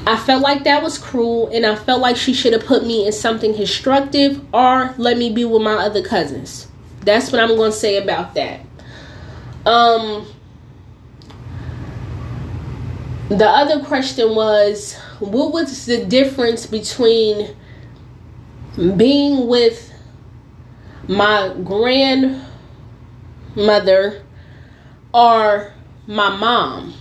I 0.06 0.16
felt 0.16 0.40
like 0.40 0.62
that 0.64 0.84
was 0.84 0.98
cruel 0.98 1.48
and 1.52 1.66
I 1.66 1.74
felt 1.74 2.00
like 2.00 2.16
she 2.16 2.32
should 2.32 2.52
have 2.52 2.64
put 2.64 2.86
me 2.86 3.06
in 3.06 3.12
something 3.12 3.54
constructive 3.54 4.40
or 4.54 4.94
let 4.98 5.18
me 5.18 5.32
be 5.32 5.44
with 5.44 5.62
my 5.62 5.74
other 5.74 6.00
cousins. 6.00 6.68
That's 7.00 7.32
what 7.32 7.40
I'm 7.40 7.56
going 7.56 7.72
to 7.72 7.76
say 7.76 7.96
about 8.00 8.34
that. 8.34 8.60
Um 9.64 10.26
the 13.28 13.48
other 13.48 13.84
question 13.84 14.36
was 14.36 14.94
what 15.18 15.52
was 15.52 15.86
the 15.86 16.04
difference 16.04 16.66
between 16.66 17.56
being 18.96 19.48
with 19.48 19.92
my 21.08 21.52
grandmother 21.64 22.44
or 25.12 25.72
my 26.06 26.36
mom 26.36 26.94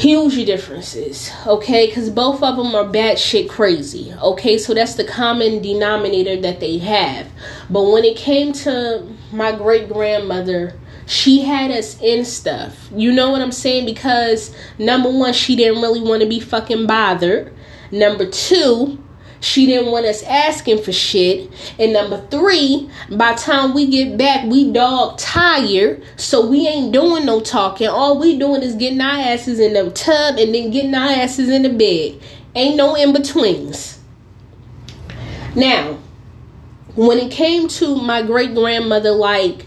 huge 0.00 0.34
differences 0.46 1.30
okay 1.46 1.86
because 1.86 2.08
both 2.10 2.42
of 2.42 2.56
them 2.56 2.74
are 2.74 2.84
batshit 2.84 3.48
crazy 3.48 4.12
okay 4.22 4.56
so 4.56 4.72
that's 4.72 4.94
the 4.94 5.04
common 5.04 5.60
denominator 5.60 6.40
that 6.40 6.60
they 6.60 6.78
have 6.78 7.26
but 7.68 7.82
when 7.84 8.04
it 8.04 8.16
came 8.16 8.52
to 8.52 9.06
my 9.32 9.52
great 9.52 9.88
grandmother 9.88 10.74
she 11.10 11.42
had 11.42 11.72
us 11.72 12.00
in 12.00 12.24
stuff. 12.24 12.88
You 12.94 13.10
know 13.10 13.30
what 13.30 13.42
I'm 13.42 13.50
saying? 13.50 13.84
Because 13.84 14.54
number 14.78 15.10
one, 15.10 15.32
she 15.32 15.56
didn't 15.56 15.82
really 15.82 16.00
want 16.00 16.22
to 16.22 16.28
be 16.28 16.38
fucking 16.38 16.86
bothered. 16.86 17.52
Number 17.90 18.30
two, 18.30 19.02
she 19.40 19.66
didn't 19.66 19.90
want 19.90 20.06
us 20.06 20.22
asking 20.22 20.82
for 20.82 20.92
shit. 20.92 21.50
And 21.78 21.92
number 21.92 22.24
three, 22.28 22.90
by 23.10 23.34
time 23.34 23.74
we 23.74 23.86
get 23.86 24.18
back, 24.18 24.44
we 24.46 24.70
dog 24.70 25.18
tired. 25.18 26.02
So 26.16 26.46
we 26.46 26.68
ain't 26.68 26.92
doing 26.92 27.24
no 27.24 27.40
talking. 27.40 27.88
All 27.88 28.18
we 28.18 28.38
doing 28.38 28.62
is 28.62 28.74
getting 28.74 29.00
our 29.00 29.18
asses 29.18 29.58
in 29.58 29.72
the 29.72 29.90
tub 29.90 30.36
and 30.36 30.54
then 30.54 30.70
getting 30.70 30.94
our 30.94 31.10
asses 31.10 31.48
in 31.48 31.62
the 31.62 31.70
bed. 31.70 32.22
Ain't 32.54 32.76
no 32.76 32.94
in 32.94 33.12
betweens. 33.12 33.98
Now, 35.56 35.98
when 36.94 37.18
it 37.18 37.32
came 37.32 37.66
to 37.68 37.96
my 37.96 38.22
great 38.22 38.54
grandmother, 38.54 39.12
like 39.12 39.66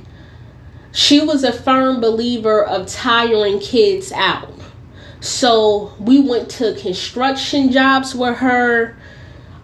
she 0.91 1.19
was 1.19 1.43
a 1.43 1.51
firm 1.51 1.99
believer 1.99 2.63
of 2.63 2.87
tiring 2.87 3.59
kids 3.59 4.11
out. 4.11 4.53
So 5.19 5.93
we 5.99 6.19
went 6.19 6.49
to 6.51 6.75
construction 6.75 7.71
jobs 7.71 8.13
with 8.13 8.37
her. 8.37 8.97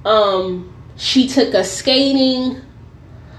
Um, 0.09 0.73
she 0.97 1.27
took 1.27 1.53
us 1.53 1.71
skating, 1.71 2.61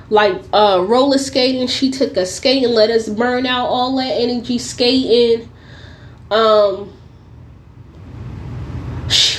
like 0.08 0.40
uh, 0.52 0.84
roller 0.86 1.18
skating. 1.18 1.66
She 1.66 1.90
took 1.90 2.16
us 2.16 2.32
skating, 2.32 2.70
let 2.70 2.90
us 2.90 3.08
burn 3.08 3.44
out 3.44 3.66
all 3.66 3.96
that 3.96 4.12
energy 4.12 4.56
skating. 4.58 5.50
Um, 6.30 6.92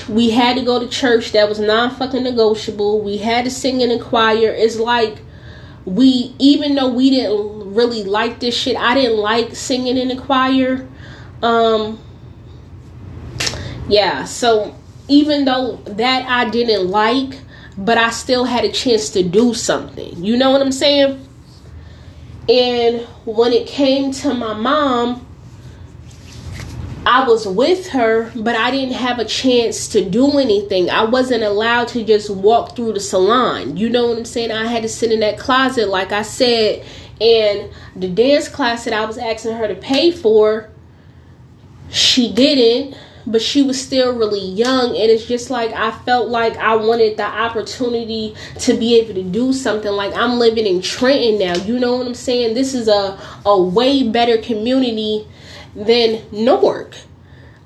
we 0.10 0.32
had 0.32 0.58
to 0.58 0.64
go 0.64 0.78
to 0.78 0.90
church. 0.90 1.32
That 1.32 1.48
was 1.48 1.60
non 1.60 1.96
fucking 1.96 2.24
negotiable. 2.24 3.02
We 3.02 3.18
had 3.18 3.46
to 3.46 3.52
sing 3.52 3.80
in 3.80 3.92
a 3.92 4.04
choir. 4.04 4.50
It's 4.50 4.76
like 4.76 5.20
we, 5.86 6.36
even 6.38 6.76
though 6.76 6.94
we 6.94 7.10
didn't 7.10 7.74
really 7.74 8.04
like 8.04 8.42
this 8.42 8.56
shit. 8.56 8.76
I 8.76 8.94
didn't 8.94 9.18
like 9.18 9.56
singing 9.56 9.98
in 9.98 10.10
the 10.10 10.18
choir. 10.18 10.88
Um 11.42 11.98
yeah, 13.88 14.26
so 14.26 14.76
even 15.12 15.44
though 15.44 15.76
that 15.86 16.28
I 16.28 16.50
didn't 16.50 16.90
like, 16.90 17.40
but 17.78 17.98
I 17.98 18.12
still 18.12 18.46
had 18.46 18.64
a 18.64 18.72
chance 18.72 19.10
to 19.10 19.24
do 19.24 19.54
something. 19.54 20.24
You 20.24 20.38
know 20.38 20.52
what 20.52 20.62
I'm 20.62 20.72
saying? 20.72 21.28
And 22.48 23.02
when 23.26 23.52
it 23.52 23.68
came 23.68 24.12
to 24.14 24.34
my 24.34 24.54
mom, 24.54 25.28
I 27.06 27.28
was 27.28 27.48
with 27.48 27.90
her, 27.90 28.32
but 28.36 28.56
I 28.56 28.72
didn't 28.72 28.94
have 28.94 29.20
a 29.20 29.26
chance 29.26 29.90
to 29.90 30.08
do 30.08 30.38
anything. 30.40 30.90
I 30.90 31.04
wasn't 31.04 31.44
allowed 31.44 31.90
to 31.90 32.06
just 32.06 32.30
walk 32.30 32.76
through 32.76 32.94
the 32.94 33.00
salon. 33.00 33.76
You 33.76 33.90
know 33.90 34.08
what 34.08 34.18
I'm 34.18 34.26
saying? 34.26 34.52
I 34.52 34.66
had 34.68 34.84
to 34.84 34.90
sit 34.90 35.12
in 35.12 35.20
that 35.22 35.38
closet, 35.38 35.90
like 35.90 36.12
I 36.12 36.22
said, 36.22 36.86
and 37.20 37.70
the 37.96 38.08
dance 38.08 38.48
class 38.48 38.86
that 38.86 38.94
I 38.94 39.06
was 39.06 39.18
asking 39.18 39.54
her 39.54 39.68
to 39.68 39.76
pay 39.76 40.12
for, 40.12 40.70
she 41.90 42.32
didn't, 42.32 42.96
but 43.26 43.42
she 43.42 43.62
was 43.62 43.82
still 43.82 44.16
really 44.16 44.44
young. 44.44 44.90
And 44.90 45.12
it's 45.12 45.26
just 45.26 45.50
like 45.50 45.72
I 45.72 45.92
felt 45.92 46.30
like 46.30 46.58
I 46.58 46.76
wanted 46.76 47.18
the 47.18 47.26
opportunity 47.26 48.36
to 48.60 48.74
be 48.74 49.00
able 49.00 49.14
to 49.16 49.24
do 49.24 49.54
something. 49.54 49.92
Like 49.92 50.16
I'm 50.16 50.40
living 50.40 50.66
in 50.66 50.82
Trenton 50.82 51.40
now. 51.40 51.56
You 51.64 51.80
know 51.80 51.98
what 51.98 52.08
I'm 52.08 52.16
saying? 52.16 52.54
This 52.54 52.74
is 52.74 52.88
a, 52.88 53.20
a 53.46 53.62
way 53.62 54.08
better 54.08 54.38
community 54.38 55.28
than 55.76 56.22
Newark. 56.32 56.96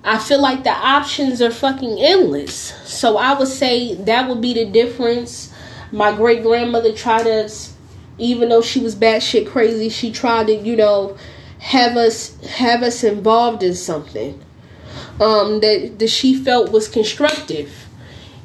I 0.03 0.19
feel 0.19 0.39
like 0.39 0.63
the 0.63 0.71
options 0.71 1.41
are 1.41 1.51
fucking 1.51 1.97
endless. 1.99 2.53
So 2.87 3.17
I 3.17 3.37
would 3.37 3.47
say 3.47 3.95
that 3.95 4.29
would 4.29 4.41
be 4.41 4.53
the 4.53 4.65
difference. 4.65 5.51
My 5.91 6.11
great 6.11 6.43
grandmother 6.43 6.93
tried 6.93 7.23
to 7.23 7.49
even 8.17 8.49
though 8.49 8.61
she 8.61 8.79
was 8.79 8.95
batshit 8.95 9.47
crazy, 9.47 9.89
she 9.89 10.11
tried 10.11 10.47
to, 10.47 10.53
you 10.53 10.75
know, 10.75 11.17
have 11.59 11.97
us 11.97 12.39
have 12.45 12.83
us 12.83 13.03
involved 13.03 13.63
in 13.63 13.73
something 13.73 14.39
um, 15.19 15.59
that 15.61 15.99
that 15.99 16.09
she 16.09 16.35
felt 16.35 16.71
was 16.71 16.87
constructive. 16.87 17.87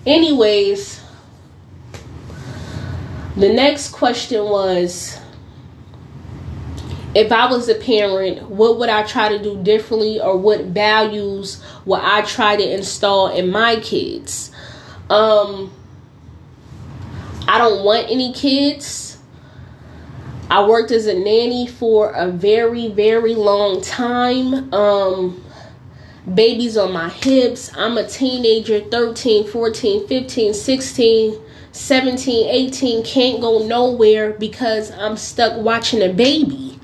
Anyways, 0.07 1.03
the 3.37 3.53
next 3.53 3.91
question 3.91 4.45
was 4.45 5.19
if 7.15 7.33
I 7.33 7.51
was 7.51 7.69
a 7.69 7.75
parent, 7.75 8.49
what 8.49 8.79
would 8.79 8.89
I 8.89 9.03
try 9.03 9.29
to 9.29 9.43
do 9.43 9.63
differently 9.63 10.21
or 10.21 10.37
what 10.37 10.67
values 10.67 11.63
would 11.85 12.01
I 12.01 12.23
try 12.23 12.57
to 12.57 12.75
install 12.75 13.29
in 13.29 13.51
my 13.51 13.77
kids? 13.81 14.53
Um 15.09 15.73
I 17.49 17.59
don't 17.59 17.85
want 17.85 18.09
any 18.09 18.33
kids. 18.33 19.19
I 20.51 20.65
worked 20.65 20.93
as 20.93 21.07
a 21.07 21.15
nanny 21.15 21.67
for 21.67 22.13
a 22.13 22.29
very, 22.29 22.89
very 22.89 23.35
long 23.35 23.81
time. 23.81 24.73
Um, 24.73 25.43
babies 26.35 26.77
on 26.77 26.93
my 26.93 27.09
hips. 27.09 27.71
I'm 27.77 27.99
a 27.99 28.07
teenager, 28.07 28.81
13, 28.81 29.49
14, 29.49 30.07
15, 30.07 30.55
16, 30.55 31.41
17, 31.73 32.49
18, 32.49 33.05
can't 33.05 33.41
go 33.41 33.67
nowhere 33.67 34.33
because 34.33 34.91
I'm 34.93 35.17
stuck 35.17 35.61
watching 35.63 36.03
a 36.03 36.13
baby. 36.13 36.79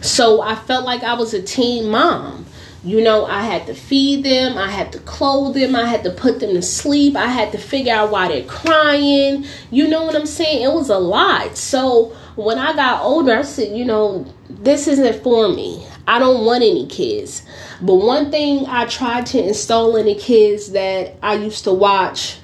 So 0.00 0.42
I 0.42 0.54
felt 0.54 0.84
like 0.84 1.02
I 1.02 1.14
was 1.14 1.34
a 1.34 1.42
teen 1.42 1.88
mom. 1.88 2.46
You 2.84 3.00
know, 3.00 3.26
I 3.26 3.42
had 3.42 3.66
to 3.66 3.74
feed 3.74 4.24
them, 4.24 4.58
I 4.58 4.68
had 4.68 4.90
to 4.92 4.98
clothe 4.98 5.54
them, 5.54 5.76
I 5.76 5.86
had 5.86 6.02
to 6.02 6.10
put 6.10 6.40
them 6.40 6.54
to 6.54 6.62
sleep, 6.62 7.14
I 7.14 7.26
had 7.26 7.52
to 7.52 7.58
figure 7.58 7.94
out 7.94 8.10
why 8.10 8.26
they're 8.26 8.42
crying. 8.42 9.44
You 9.70 9.86
know 9.86 10.02
what 10.02 10.16
I'm 10.16 10.26
saying? 10.26 10.62
It 10.62 10.72
was 10.72 10.90
a 10.90 10.98
lot. 10.98 11.56
So 11.56 12.06
when 12.34 12.58
I 12.58 12.74
got 12.74 13.02
older, 13.02 13.36
I 13.36 13.42
said, 13.42 13.76
you 13.76 13.84
know, 13.84 14.26
this 14.50 14.88
isn't 14.88 15.22
for 15.22 15.48
me. 15.48 15.86
I 16.06 16.18
don't 16.18 16.44
want 16.44 16.62
any 16.62 16.86
kids. 16.86 17.42
But 17.80 17.96
one 17.96 18.30
thing 18.30 18.66
I 18.66 18.86
tried 18.86 19.26
to 19.26 19.42
install 19.42 19.96
in 19.96 20.06
the 20.06 20.14
kids 20.14 20.72
that 20.72 21.14
I 21.22 21.34
used 21.34 21.64
to 21.64 21.72
watch, 21.72 22.38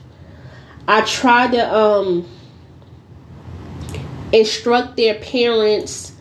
I 0.86 1.02
tried 1.02 1.52
to 1.52 1.74
um 1.74 2.28
instruct 4.32 4.96
their 4.96 5.14
parents 5.14 6.12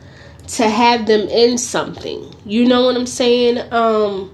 to 0.47 0.69
have 0.69 1.05
them 1.07 1.27
in 1.27 1.57
something. 1.57 2.33
You 2.45 2.65
know 2.65 2.85
what 2.85 2.95
I'm 2.95 3.07
saying? 3.07 3.59
Um 3.71 4.33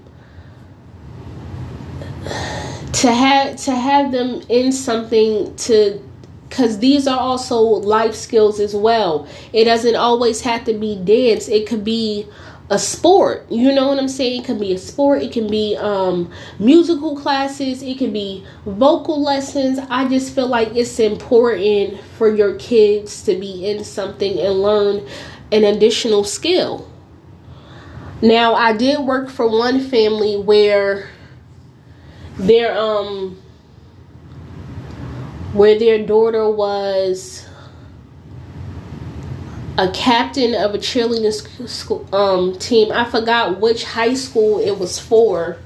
to 2.92 3.12
have 3.12 3.56
to 3.56 3.72
have 3.72 4.12
them 4.12 4.40
in 4.48 4.72
something 4.72 5.54
to 5.56 6.00
because 6.48 6.78
these 6.78 7.08
are 7.08 7.18
also 7.18 7.58
life 7.60 8.14
skills 8.14 8.60
as 8.60 8.76
well. 8.76 9.26
It 9.52 9.64
doesn't 9.64 9.96
always 9.96 10.40
have 10.42 10.64
to 10.66 10.74
be 10.74 10.96
dance, 10.96 11.48
it 11.48 11.66
could 11.66 11.84
be 11.84 12.26
a 12.70 12.78
sport. 12.78 13.50
You 13.50 13.74
know 13.74 13.88
what 13.88 13.98
I'm 13.98 14.08
saying? 14.08 14.42
It 14.42 14.44
can 14.46 14.58
be 14.58 14.72
a 14.72 14.78
sport, 14.78 15.22
it 15.22 15.32
can 15.32 15.48
be 15.48 15.76
um, 15.76 16.30
musical 16.58 17.16
classes, 17.16 17.82
it 17.82 17.98
can 17.98 18.12
be 18.12 18.44
vocal 18.64 19.22
lessons. 19.22 19.78
I 19.90 20.08
just 20.08 20.34
feel 20.34 20.46
like 20.46 20.74
it's 20.74 20.98
important 20.98 22.00
for 22.16 22.34
your 22.34 22.56
kids 22.56 23.22
to 23.24 23.38
be 23.38 23.66
in 23.66 23.84
something 23.84 24.38
and 24.38 24.62
learn 24.62 25.06
an 25.52 25.64
additional 25.64 26.24
skill. 26.24 26.90
Now, 28.22 28.54
I 28.54 28.74
did 28.74 29.00
work 29.00 29.28
for 29.28 29.46
one 29.46 29.80
family 29.80 30.36
where 30.36 31.10
their 32.38 32.76
um 32.76 33.40
where 35.52 35.78
their 35.78 36.04
daughter 36.04 36.50
was 36.50 37.46
a 39.76 39.90
captain 39.90 40.54
of 40.54 40.74
a 40.74 40.78
cheerleading 40.78 41.68
school, 41.68 42.06
um, 42.14 42.56
team. 42.58 42.92
I 42.92 43.04
forgot 43.04 43.60
which 43.60 43.84
high 43.84 44.14
school 44.14 44.60
it 44.60 44.78
was 44.78 44.98
for, 44.98 45.58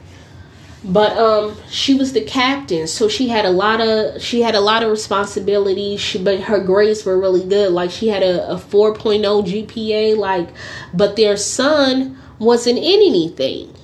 but 0.83 1.17
um, 1.19 1.57
she 1.69 1.95
was 1.95 2.13
the 2.13 2.23
captain, 2.23 2.87
so 2.87 3.09
she 3.09 3.29
had 3.29 3.45
a 3.45 3.51
lot 3.51 3.81
of 3.81 4.23
she 4.23 4.41
had 4.41 4.55
a 4.55 4.61
lot 4.61 4.83
of 4.83 4.91
responsibilities. 4.91 6.01
She, 6.01 6.23
but 6.23 6.41
her 6.41 6.59
grades 6.59 7.05
were 7.05 7.19
really 7.19 7.47
good. 7.47 7.73
Like 7.73 7.91
she 7.91 8.09
had 8.09 8.23
a, 8.23 8.53
a 8.53 8.57
4.0 8.57 9.23
GPA. 9.23 10.17
Like, 10.17 10.49
but 10.95 11.17
their 11.17 11.37
son 11.37 12.19
wasn't 12.39 12.79
in 12.79 12.85
anything. 12.85 13.75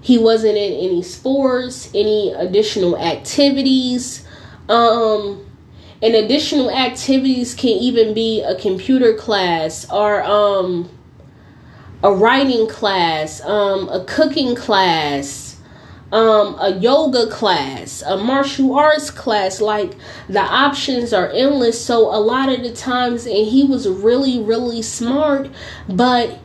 He 0.00 0.18
wasn't 0.18 0.56
in 0.56 0.72
any 0.72 1.02
sports, 1.02 1.90
any 1.94 2.32
additional 2.32 2.98
activities. 2.98 4.26
Um, 4.68 5.47
and 6.02 6.14
additional 6.14 6.70
activities 6.70 7.54
can 7.54 7.70
even 7.70 8.14
be 8.14 8.42
a 8.42 8.54
computer 8.54 9.14
class 9.14 9.90
or 9.90 10.22
um, 10.22 10.88
a 12.02 12.12
writing 12.12 12.68
class, 12.68 13.40
um, 13.42 13.88
a 13.88 14.04
cooking 14.04 14.54
class, 14.54 15.60
um, 16.12 16.56
a 16.60 16.78
yoga 16.78 17.28
class, 17.28 18.02
a 18.02 18.16
martial 18.16 18.74
arts 18.74 19.10
class. 19.10 19.60
Like 19.60 19.94
the 20.28 20.40
options 20.40 21.12
are 21.12 21.30
endless. 21.30 21.84
So 21.84 22.14
a 22.14 22.20
lot 22.20 22.48
of 22.48 22.62
the 22.62 22.72
times, 22.72 23.26
and 23.26 23.46
he 23.46 23.64
was 23.64 23.88
really, 23.88 24.40
really 24.40 24.82
smart, 24.82 25.50
but 25.88 26.38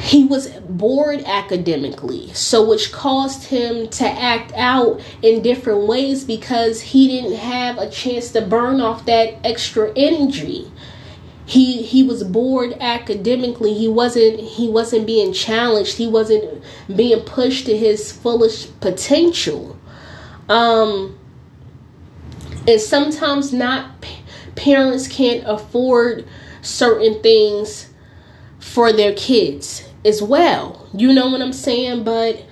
he 0.00 0.24
was 0.24 0.48
bored 0.48 1.22
academically 1.26 2.32
so 2.32 2.66
which 2.68 2.92
caused 2.92 3.44
him 3.44 3.88
to 3.88 4.06
act 4.06 4.52
out 4.54 5.00
in 5.22 5.42
different 5.42 5.86
ways 5.86 6.24
because 6.24 6.80
he 6.80 7.08
didn't 7.08 7.36
have 7.36 7.78
a 7.78 7.90
chance 7.90 8.30
to 8.32 8.40
burn 8.40 8.80
off 8.80 9.04
that 9.06 9.34
extra 9.44 9.92
energy. 9.96 10.70
He 11.46 11.82
he 11.82 12.02
was 12.02 12.22
bored 12.22 12.76
academically. 12.78 13.74
He 13.74 13.88
wasn't 13.88 14.38
he 14.38 14.68
wasn't 14.68 15.06
being 15.06 15.32
challenged. 15.32 15.96
He 15.96 16.06
wasn't 16.06 16.62
being 16.94 17.20
pushed 17.20 17.66
to 17.66 17.76
his 17.76 18.12
fullest 18.12 18.78
potential. 18.80 19.76
Um 20.48 21.18
and 22.66 22.80
sometimes 22.80 23.52
not 23.52 24.04
parents 24.54 25.08
can't 25.08 25.42
afford 25.46 26.26
certain 26.60 27.22
things 27.22 27.88
for 28.58 28.92
their 28.92 29.14
kids 29.14 29.87
as 30.08 30.22
well. 30.22 30.88
You 30.92 31.12
know 31.12 31.28
what 31.28 31.42
I'm 31.42 31.52
saying? 31.52 32.02
But 32.02 32.42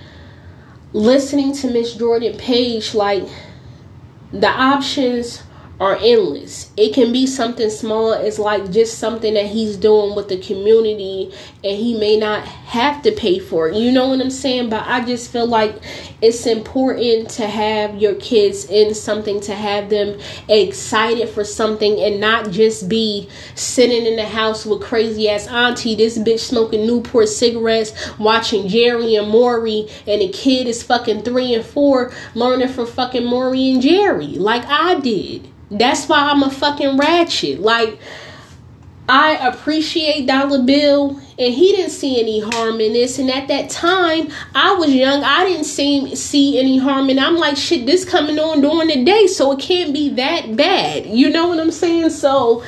listening 0.93 1.53
to 1.55 1.71
Miss 1.71 1.95
Jordan 1.95 2.37
Page, 2.39 2.95
like 2.95 3.27
the 4.33 4.49
options 4.49 5.43
are 5.79 5.99
endless. 6.01 6.73
It 6.77 6.95
can 6.95 7.13
be 7.13 7.27
something 7.27 7.69
small 7.69 8.15
as 8.15 8.39
like 8.39 8.71
just 8.71 8.99
something 8.99 9.35
that 9.35 9.47
he's 9.47 9.77
doing 9.77 10.17
with 10.17 10.29
the 10.29 10.39
community 10.39 11.33
and 11.63 11.77
he 11.77 11.99
may 11.99 12.17
not 12.17 12.45
have 12.45 13.03
to 13.03 13.13
pay 13.13 13.39
for 13.39 13.69
it. 13.69 13.77
You 13.77 13.93
know 13.93 14.09
what 14.09 14.21
I'm 14.21 14.31
saying? 14.31 14.71
But 14.71 14.87
I 14.87 15.05
just 15.05 15.31
feel 15.31 15.47
like 15.47 15.75
it's 16.23 16.47
important 16.47 17.29
to 17.31 17.47
have 17.47 17.97
your 17.97 18.15
kids 18.15 18.65
in 18.71 18.95
something 18.95 19.39
to 19.43 19.55
have 19.55 19.91
them 19.91 20.19
excited 20.49 21.29
for 21.29 21.45
something 21.45 22.01
and 22.01 22.21
not 22.21 22.51
just 22.51 22.89
be 22.89 23.29
sitting 23.55 24.07
in 24.07 24.17
the 24.17 24.25
house 24.25 24.65
with 24.65 24.81
crazy 24.81 25.29
ass 25.29 25.47
auntie, 25.49 25.95
this 25.95 26.17
bitch 26.17 26.41
smoking 26.41 26.87
Newport 26.87 27.29
cigarettes, 27.29 27.93
watching 28.19 28.67
Jerry 28.67 29.17
and 29.17 29.29
Maury, 29.29 29.89
and 30.07 30.23
the 30.23 30.29
kid 30.29 30.67
is 30.67 30.83
fucking 30.83 31.23
three 31.23 31.55
and 31.55 31.65
four 31.65 32.13
learning 32.35 32.69
from 32.69 32.87
fucking 32.87 33.27
Maury 33.27 33.73
and 33.73 33.83
Jerry 33.83 34.29
like 34.29 34.65
I 34.67 34.99
did. 35.01 35.49
That's 35.71 36.09
why 36.09 36.31
I'm 36.31 36.43
a 36.43 36.51
fucking 36.51 36.97
ratchet. 36.97 37.61
Like, 37.61 37.99
I 39.09 39.35
appreciate 39.49 40.27
Dollar 40.27 40.63
Bill, 40.63 41.11
and 41.39 41.55
he 41.55 41.73
didn't 41.73 41.91
see 41.91 42.21
any 42.21 42.41
harm 42.41 42.81
in 42.81 42.93
this. 42.93 43.19
And 43.19 43.31
at 43.31 43.47
that 43.49 43.71
time, 43.71 44.29
I 44.55 44.73
was 44.75 44.93
young. 44.93 45.23
I 45.23 45.45
didn't 45.45 45.65
see 45.65 46.15
see 46.17 46.59
any 46.59 46.79
harm, 46.79 47.09
and 47.09 47.21
I'm 47.21 47.37
like, 47.37 47.57
shit, 47.57 47.87
this 47.87 48.05
coming 48.05 48.39
on 48.39 48.61
during 48.61 48.89
the 48.89 49.05
day, 49.05 49.27
so 49.29 49.53
it 49.53 49.61
can't 49.61 49.93
be 49.93 50.11
that 50.11 50.57
bad. 50.57 51.07
You 51.07 51.31
know 51.31 51.49
what 51.49 51.61
I'm 51.61 51.71
saying? 51.71 52.11
So, 52.11 52.65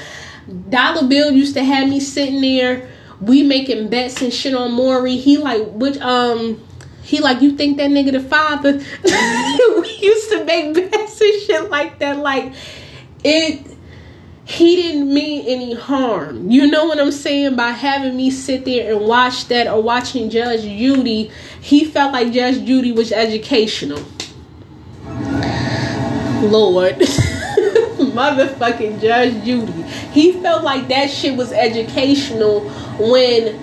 Dollar 0.68 1.08
Bill 1.08 1.32
used 1.32 1.54
to 1.54 1.64
have 1.64 1.88
me 1.88 1.98
sitting 2.00 2.40
there. 2.40 2.88
We 3.20 3.42
making 3.42 3.88
bets 3.88 4.22
and 4.22 4.32
shit 4.32 4.54
on 4.54 4.72
Maury. 4.72 5.16
He 5.16 5.38
like, 5.38 5.66
which 5.72 5.98
um, 5.98 6.62
he 7.02 7.18
like, 7.18 7.42
you 7.42 7.56
think 7.56 7.78
that 7.78 7.90
nigga 7.90 8.12
the 8.12 8.20
father? 8.20 8.74
we 9.82 9.98
used 10.00 10.30
to 10.30 10.44
make 10.44 10.72
bets 10.74 11.20
and 11.20 11.42
shit 11.42 11.68
like 11.68 11.98
that. 11.98 12.18
Like 12.18 12.52
it 13.24 13.64
he 14.48 14.76
didn't 14.76 15.12
mean 15.12 15.44
any 15.46 15.74
harm. 15.74 16.50
You 16.50 16.70
know 16.70 16.87
what 16.87 16.98
I'm 16.98 17.12
saying? 17.12 17.54
By 17.54 17.68
having 17.68 18.16
me 18.16 18.31
sit 18.31 18.64
there 18.64 18.96
and 18.96 19.07
watch 19.07 19.46
that 19.48 19.66
or 19.66 19.83
watching 19.83 20.31
Judge 20.31 20.62
Judy, 20.62 21.31
he 21.61 21.85
felt 21.85 22.14
like 22.14 22.33
Judge 22.33 22.64
Judy 22.64 22.90
was 22.90 23.12
educational. 23.12 24.02
Lord. 26.40 26.94
Motherfucking 27.98 29.02
Judge 29.02 29.44
Judy. 29.44 29.83
He 30.12 30.33
felt 30.33 30.64
like 30.64 30.88
that 30.88 31.11
shit 31.11 31.37
was 31.37 31.52
educational 31.52 32.70
when 32.98 33.54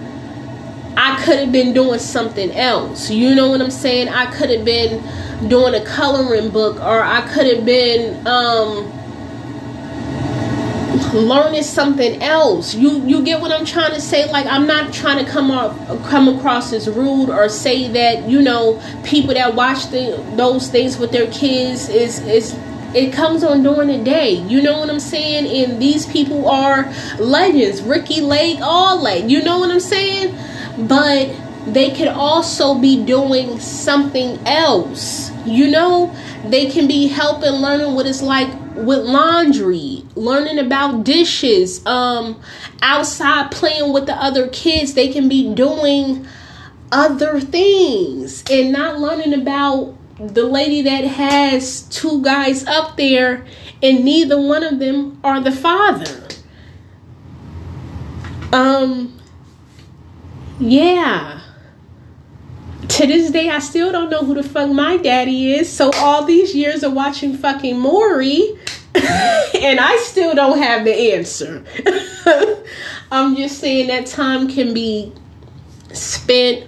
I 0.96 1.20
could 1.26 1.40
have 1.40 1.52
been 1.52 1.74
doing 1.74 1.98
something 1.98 2.52
else. 2.52 3.10
You 3.10 3.34
know 3.34 3.50
what 3.50 3.60
I'm 3.60 3.72
saying? 3.72 4.10
I 4.10 4.28
could 4.28 4.52
have 4.52 4.64
been 4.64 5.04
doing 5.50 5.74
a 5.74 5.84
coloring 5.84 6.52
book 6.52 6.78
or 6.78 7.02
I 7.02 7.22
could 7.34 7.48
have 7.48 7.66
been 7.66 8.26
um 8.28 8.92
learning 11.14 11.64
something 11.64 12.22
else. 12.22 12.74
You 12.76 13.02
you 13.06 13.24
get 13.24 13.42
what 13.42 13.52
I'm 13.52 13.66
trying 13.66 13.94
to 13.94 14.02
say? 14.02 14.30
Like 14.32 14.46
I'm 14.48 14.68
not 14.68 14.94
trying 14.94 15.24
to 15.24 15.30
come 15.30 15.52
off 15.52 15.76
come 16.08 16.28
across 16.28 16.74
as 16.74 16.90
rude 16.90 17.30
or 17.30 17.50
say 17.50 17.88
that 17.90 18.30
you 18.30 18.42
know 18.42 18.82
people 19.04 19.34
that 19.34 19.56
watch 19.56 19.90
the 19.92 20.24
those 20.36 20.70
things 20.70 20.98
with 20.98 21.12
their 21.12 21.32
kids 21.32 21.90
is 21.90 22.20
is 22.26 22.58
it 22.94 23.12
comes 23.12 23.44
on 23.44 23.62
during 23.62 23.90
the 23.90 24.04
day. 24.04 24.32
You 24.32 24.62
know 24.62 24.80
what 24.80 24.90
I'm 24.90 25.02
saying? 25.02 25.48
And 25.48 25.82
these 25.82 26.06
people 26.06 26.48
are 26.48 26.92
legends. 27.20 27.82
Ricki 27.82 28.22
Lake, 28.22 28.60
all 28.62 29.02
like 29.02 29.30
you 29.30 29.44
know 29.44 29.60
what 29.60 29.70
I'm 29.70 29.80
saying? 29.80 30.36
But 30.88 31.36
they 31.68 31.92
could 31.92 32.08
also 32.08 32.76
be 32.76 33.04
doing 33.04 33.60
something 33.60 34.40
else. 34.48 35.32
You 35.46 35.70
know, 35.70 36.16
they 36.46 36.70
can 36.70 36.88
be 36.88 37.08
helping 37.08 37.54
learning 37.54 37.96
what 37.96 38.06
it's 38.06 38.22
like 38.22 38.50
with 38.76 39.00
laundry, 39.00 40.05
learning 40.16 40.60
about 40.60 41.04
dishes, 41.04 41.86
um, 41.86 42.40
outside 42.82 43.52
playing 43.52 43.94
with 43.94 44.06
the 44.06 44.16
other 44.16 44.48
kids. 44.50 44.94
They 44.94 45.12
can 45.12 45.30
be 45.30 45.54
doing 45.54 46.28
other 46.92 47.40
things 47.40 48.44
and 48.50 48.72
not 48.72 49.00
learning 49.00 49.34
about 49.34 49.96
the 50.18 50.46
lady 50.46 50.82
that 50.84 51.04
has 51.04 51.82
two 51.84 52.22
guys 52.22 52.66
up 52.66 52.96
there 52.96 53.46
and 53.84 54.06
neither 54.06 54.40
one 54.42 54.64
of 54.64 54.80
them 54.80 55.20
are 55.24 55.42
the 55.42 55.52
father. 55.52 56.28
Um, 58.54 59.20
yeah 60.60 61.42
to 62.96 63.08
this 63.08 63.32
day, 63.32 63.50
I 63.50 63.60
still 63.60 63.92
don't 63.92 64.10
know 64.10 64.24
who 64.24 64.36
the 64.36 64.44
fuck 64.44 64.72
my 64.72 64.98
daddy 64.98 65.54
is. 65.54 65.72
So 65.72 65.92
all 65.96 66.24
these 66.24 66.56
years 66.56 66.84
of 66.84 66.94
watching 66.94 67.36
fucking 67.36 67.78
Maury, 67.78 68.58
and 69.62 69.80
I 69.80 69.98
still 70.04 70.36
don't 70.36 70.58
have 70.58 70.86
the 70.86 71.14
answer. 71.14 71.64
I'm 73.12 73.36
just 73.36 73.60
saying 73.60 73.88
that 73.88 74.06
time 74.06 74.48
can 74.48 74.74
be 74.74 75.12
spent 75.94 76.68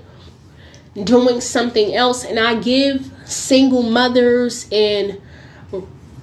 doing 1.03 1.41
something 1.41 1.95
else, 1.95 2.25
and 2.25 2.39
I 2.39 2.59
give 2.59 3.11
single 3.25 3.83
mothers 3.83 4.67
and 4.71 5.21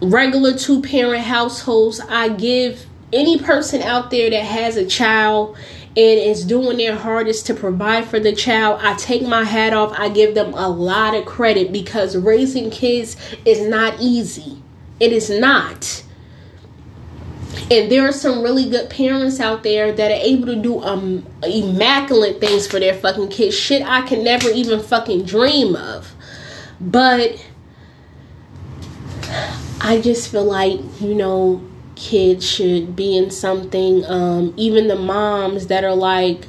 regular 0.01 0.57
two 0.57 0.83
parent 0.83 1.25
households, 1.25 2.01
I 2.01 2.29
give 2.29 2.87
any 3.12 3.38
person 3.38 3.83
out 3.83 4.11
there 4.11 4.31
that 4.31 4.45
has 4.45 4.77
a 4.77 4.87
child 4.87 5.57
and 5.97 6.21
is 6.21 6.45
doing 6.45 6.77
their 6.77 6.97
hardest 6.97 7.47
to 7.47 7.55
provide 7.55 8.05
for 8.07 8.19
the 8.19 8.35
child, 8.35 8.81
I 8.83 8.95
take 8.95 9.23
my 9.23 9.45
hat 9.45 9.73
off. 9.73 9.95
I 9.97 10.09
give 10.09 10.35
them 10.35 10.53
a 10.55 10.69
lot 10.69 11.14
of 11.14 11.25
credit 11.25 11.71
because 11.71 12.17
raising 12.17 12.71
kids 12.71 13.17
is 13.45 13.61
not 13.69 14.01
easy. 14.01 14.61
It 15.00 15.12
is 15.12 15.30
not. 15.30 16.04
And 17.70 17.90
there 17.90 18.07
are 18.07 18.12
some 18.12 18.42
really 18.42 18.68
good 18.68 18.90
parents 18.90 19.40
out 19.40 19.62
there 19.62 19.92
that 19.92 20.11
are 20.11 20.20
able 20.20 20.46
to 20.46 20.57
do 20.57 20.83
um 20.83 21.26
immaculate 21.42 22.40
things 22.40 22.66
for 22.66 22.78
their 22.78 22.94
fucking 22.94 23.28
kids. 23.28 23.57
Shit 23.57 23.83
I 23.83 24.02
can 24.02 24.22
never 24.22 24.50
even 24.50 24.80
fucking 24.80 25.24
dream 25.24 25.74
of. 25.74 26.12
But 26.80 27.44
I 29.80 30.00
just 30.00 30.30
feel 30.30 30.44
like, 30.44 30.80
you 31.00 31.14
know, 31.14 31.62
kids 31.94 32.48
should 32.48 32.96
be 32.96 33.16
in 33.16 33.30
something. 33.30 34.04
Um, 34.07 34.54
even 34.57 34.88
the 34.88 34.96
moms 34.96 35.68
that 35.68 35.85
are 35.85 35.94
like 35.94 36.46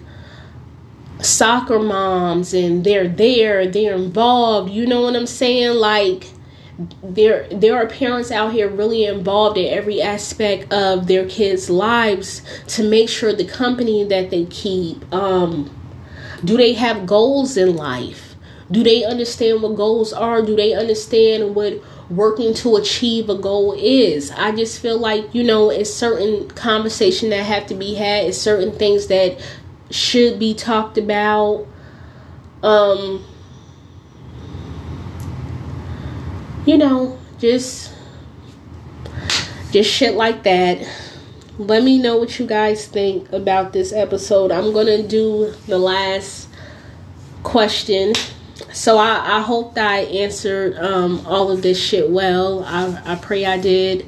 soccer 1.22 1.80
moms 1.80 2.54
and 2.54 2.84
they're 2.84 3.08
there, 3.08 3.68
they're 3.68 3.96
involved. 3.96 4.72
You 4.72 4.86
know 4.86 5.02
what 5.02 5.16
I'm 5.16 5.28
saying? 5.28 5.76
Like 5.76 6.28
there 7.02 7.48
there 7.50 7.76
are 7.76 7.88
parents 7.88 8.32
out 8.32 8.52
here 8.52 8.70
really 8.70 9.06
involved 9.06 9.58
in 9.58 9.74
every 9.74 10.02
aspect 10.02 10.72
of 10.74 11.08
their 11.08 11.26
kids' 11.28 11.70
lives 11.70 12.42
to 12.68 12.84
make 12.84 13.08
sure 13.08 13.32
the 13.32 13.46
company 13.46 14.04
that 14.04 14.30
they 14.30 14.46
keep 14.46 15.02
um 15.14 15.70
do 16.44 16.58
they 16.58 16.74
have 16.74 17.06
goals 17.06 17.58
in 17.58 17.76
life? 17.76 18.36
Do 18.70 18.84
they 18.84 19.04
understand 19.04 19.62
what 19.62 19.76
goals 19.76 20.12
are? 20.12 20.42
Do 20.42 20.56
they 20.56 20.74
understand 20.74 21.56
what 21.56 21.82
working 22.10 22.54
to 22.54 22.76
achieve 22.76 23.30
a 23.30 23.36
goal 23.36 23.74
is. 23.78 24.32
I 24.32 24.52
just 24.52 24.80
feel 24.80 24.98
like, 24.98 25.34
you 25.34 25.44
know, 25.44 25.70
it's 25.70 25.92
certain 25.92 26.50
conversation 26.50 27.30
that 27.32 27.44
have 27.44 27.68
to 27.68 27.76
be 27.76 27.96
had, 27.96 28.26
it's 28.26 28.38
certain 28.38 28.72
things 28.72 29.08
that 29.08 29.40
should 29.90 30.40
be 30.40 30.54
talked 30.54 30.98
about. 30.98 31.68
Um 32.64 33.24
you 36.66 36.78
know, 36.78 37.18
just 37.40 37.94
just 39.72 39.92
shit 39.92 40.16
like 40.16 40.44
that. 40.44 40.88
Let 41.58 41.84
me 41.84 41.98
know 41.98 42.18
what 42.18 42.38
you 42.38 42.46
guys 42.46 42.88
think 42.88 43.32
about 43.32 43.72
this 43.74 43.94
episode. 43.94 44.52
I'm 44.52 44.74
to 44.88 45.08
do 45.08 45.54
the 45.68 45.78
last 45.78 46.50
question 47.44 48.14
so 48.76 48.98
I, 48.98 49.38
I 49.38 49.42
hope 49.42 49.76
that 49.76 49.90
I 49.90 50.00
answered 50.00 50.78
um, 50.78 51.26
all 51.26 51.52
of 51.52 51.62
this 51.62 51.82
shit 51.82 52.10
well. 52.10 52.64
I, 52.66 53.14
I 53.14 53.16
pray 53.16 53.46
I 53.46 53.58
did. 53.58 54.06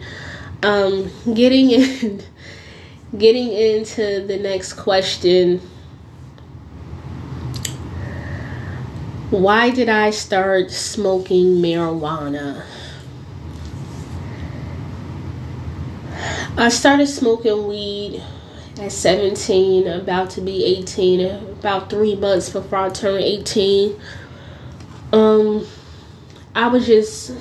Um, 0.62 1.10
getting 1.34 1.72
in, 1.72 2.22
getting 3.18 3.52
into 3.52 4.26
the 4.28 4.38
next 4.38 4.74
question. 4.74 5.62
Why 9.30 9.72
did 9.72 9.90
I 9.90 10.12
start 10.12 10.72
smoking 10.72 11.62
marijuana? 11.62 12.64
I 16.58 16.70
started 16.70 17.08
smoking 17.08 17.68
weed 17.68 18.24
at 18.80 18.92
17, 18.92 19.86
about 19.86 20.30
to 20.32 20.42
be 20.42 20.64
18, 20.64 21.20
about 21.26 21.90
three 21.90 22.16
months 22.16 22.50
before 22.50 22.80
I 22.80 22.90
turned 22.90 23.24
18 23.24 24.00
um 25.14 25.66
I 26.56 26.68
was 26.68 26.86
just 26.86 27.34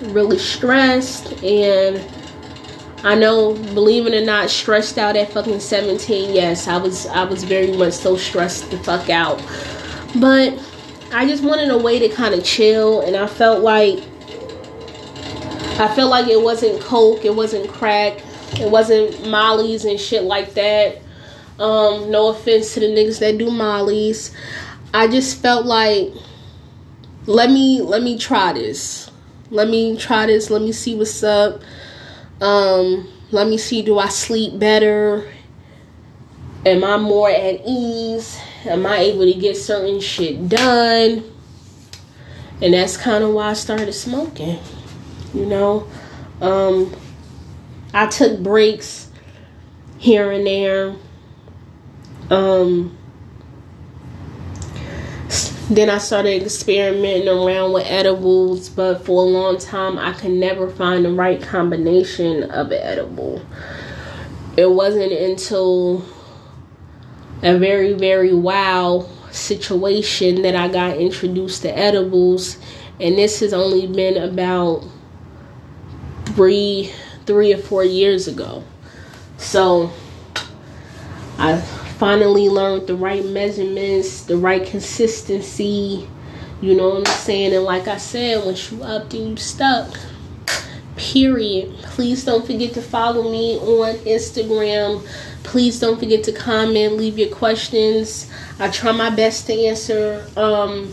really 0.00 0.38
stressed 0.38 1.32
and 1.42 2.04
I 3.04 3.14
know 3.14 3.54
believe 3.74 4.06
it 4.06 4.14
or 4.14 4.24
not 4.24 4.50
stressed 4.50 4.98
out 4.98 5.16
at 5.16 5.32
fucking 5.32 5.60
17 5.60 6.34
yes 6.34 6.66
I 6.66 6.78
was 6.78 7.06
I 7.06 7.24
was 7.24 7.44
very 7.44 7.76
much 7.76 7.94
so 7.94 8.16
stressed 8.16 8.70
the 8.70 8.78
fuck 8.78 9.08
out 9.08 9.40
but 10.16 10.58
I 11.12 11.26
just 11.26 11.42
wanted 11.42 11.70
a 11.70 11.78
way 11.78 11.98
to 11.98 12.08
kind 12.08 12.34
of 12.34 12.44
chill 12.44 13.02
and 13.02 13.16
I 13.16 13.26
felt 13.26 13.62
like 13.62 13.98
I 15.78 15.92
felt 15.94 16.10
like 16.10 16.28
it 16.28 16.40
wasn't 16.40 16.80
coke 16.80 17.24
it 17.24 17.34
wasn't 17.34 17.68
crack 17.68 18.22
it 18.60 18.70
wasn't 18.70 19.28
mollies 19.28 19.84
and 19.84 19.98
shit 19.98 20.24
like 20.24 20.54
that 20.54 20.98
um 21.58 22.10
no 22.10 22.28
offense 22.28 22.74
to 22.74 22.80
the 22.80 22.86
niggas 22.86 23.20
that 23.20 23.38
do 23.38 23.50
mollies 23.50 24.34
I 24.94 25.08
just 25.08 25.40
felt 25.40 25.64
like 25.64 26.12
let 27.26 27.50
me 27.50 27.80
let 27.80 28.02
me 28.02 28.18
try 28.18 28.52
this. 28.52 29.10
Let 29.50 29.68
me 29.68 29.96
try 29.96 30.26
this. 30.26 30.50
Let 30.50 30.62
me 30.62 30.72
see 30.72 30.94
what's 30.94 31.22
up. 31.22 31.60
Um, 32.40 33.08
let 33.30 33.46
me 33.46 33.58
see 33.58 33.82
do 33.82 33.98
I 33.98 34.08
sleep 34.08 34.58
better? 34.58 35.30
Am 36.66 36.84
I 36.84 36.96
more 36.96 37.30
at 37.30 37.60
ease? 37.66 38.38
Am 38.64 38.86
I 38.86 38.98
able 38.98 39.30
to 39.30 39.38
get 39.38 39.56
certain 39.56 40.00
shit 40.00 40.48
done? 40.48 41.24
And 42.60 42.74
that's 42.74 42.96
kind 42.96 43.24
of 43.24 43.32
why 43.32 43.50
I 43.50 43.52
started 43.54 43.92
smoking. 43.92 44.58
You 45.34 45.46
know, 45.46 45.88
um, 46.40 46.94
I 47.92 48.06
took 48.06 48.40
breaks 48.40 49.08
here 49.98 50.30
and 50.30 50.46
there. 50.46 50.94
Um, 52.30 52.96
then 55.68 55.88
I 55.88 55.98
started 55.98 56.42
experimenting 56.42 57.28
around 57.28 57.72
with 57.72 57.86
edibles, 57.86 58.68
but 58.68 59.04
for 59.04 59.22
a 59.22 59.26
long 59.26 59.58
time 59.58 59.98
I 59.98 60.12
could 60.12 60.32
never 60.32 60.68
find 60.68 61.04
the 61.04 61.12
right 61.12 61.40
combination 61.40 62.50
of 62.50 62.70
edible. 62.72 63.44
It 64.56 64.70
wasn't 64.70 65.12
until 65.12 66.04
a 67.42 67.58
very, 67.58 67.92
very 67.92 68.34
wow 68.34 69.06
situation 69.30 70.42
that 70.42 70.54
I 70.54 70.68
got 70.68 70.96
introduced 70.96 71.62
to 71.62 71.76
edibles, 71.76 72.58
and 73.00 73.16
this 73.18 73.40
has 73.40 73.52
only 73.52 73.86
been 73.86 74.16
about 74.16 74.84
three, 76.26 76.92
three 77.26 77.52
or 77.52 77.58
four 77.58 77.84
years 77.84 78.28
ago. 78.28 78.62
So 79.38 79.90
I 81.38 81.60
finally 81.98 82.48
learned 82.48 82.86
the 82.86 82.94
right 82.94 83.24
measurements, 83.24 84.22
the 84.22 84.36
right 84.36 84.64
consistency. 84.64 86.08
You 86.60 86.76
know 86.76 86.90
what 86.90 87.08
I'm 87.08 87.14
saying? 87.14 87.54
And 87.54 87.64
like 87.64 87.88
I 87.88 87.96
said, 87.96 88.44
once 88.44 88.70
you 88.70 88.82
up, 88.82 89.10
then 89.10 89.28
you 89.28 89.36
stuck. 89.36 89.98
Period. 90.96 91.74
Please 91.82 92.24
don't 92.24 92.46
forget 92.46 92.74
to 92.74 92.82
follow 92.82 93.30
me 93.30 93.56
on 93.58 93.96
Instagram. 94.04 95.04
Please 95.42 95.80
don't 95.80 95.98
forget 95.98 96.24
to 96.24 96.32
comment, 96.32 96.96
leave 96.96 97.18
your 97.18 97.28
questions. 97.28 98.30
I 98.58 98.70
try 98.70 98.92
my 98.92 99.10
best 99.10 99.46
to 99.46 99.52
answer 99.52 100.26
um, 100.36 100.92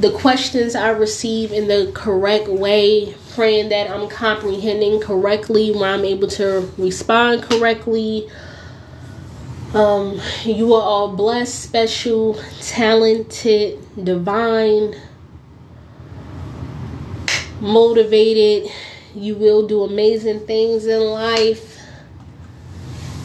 the 0.00 0.10
questions 0.10 0.74
I 0.74 0.90
receive 0.90 1.52
in 1.52 1.68
the 1.68 1.90
correct 1.94 2.48
way, 2.48 3.14
praying 3.34 3.68
that 3.70 3.90
I'm 3.90 4.08
comprehending 4.08 5.00
correctly, 5.00 5.70
where 5.72 5.94
I'm 5.94 6.04
able 6.04 6.28
to 6.28 6.70
respond 6.78 7.42
correctly. 7.42 8.28
Um, 9.74 10.20
you 10.44 10.74
are 10.74 10.82
all 10.82 11.14
blessed, 11.14 11.60
special, 11.60 12.40
talented, 12.60 13.78
divine, 14.02 14.94
motivated. 17.60 18.70
You 19.14 19.34
will 19.34 19.66
do 19.66 19.82
amazing 19.82 20.46
things 20.46 20.86
in 20.86 21.00
life. 21.00 21.77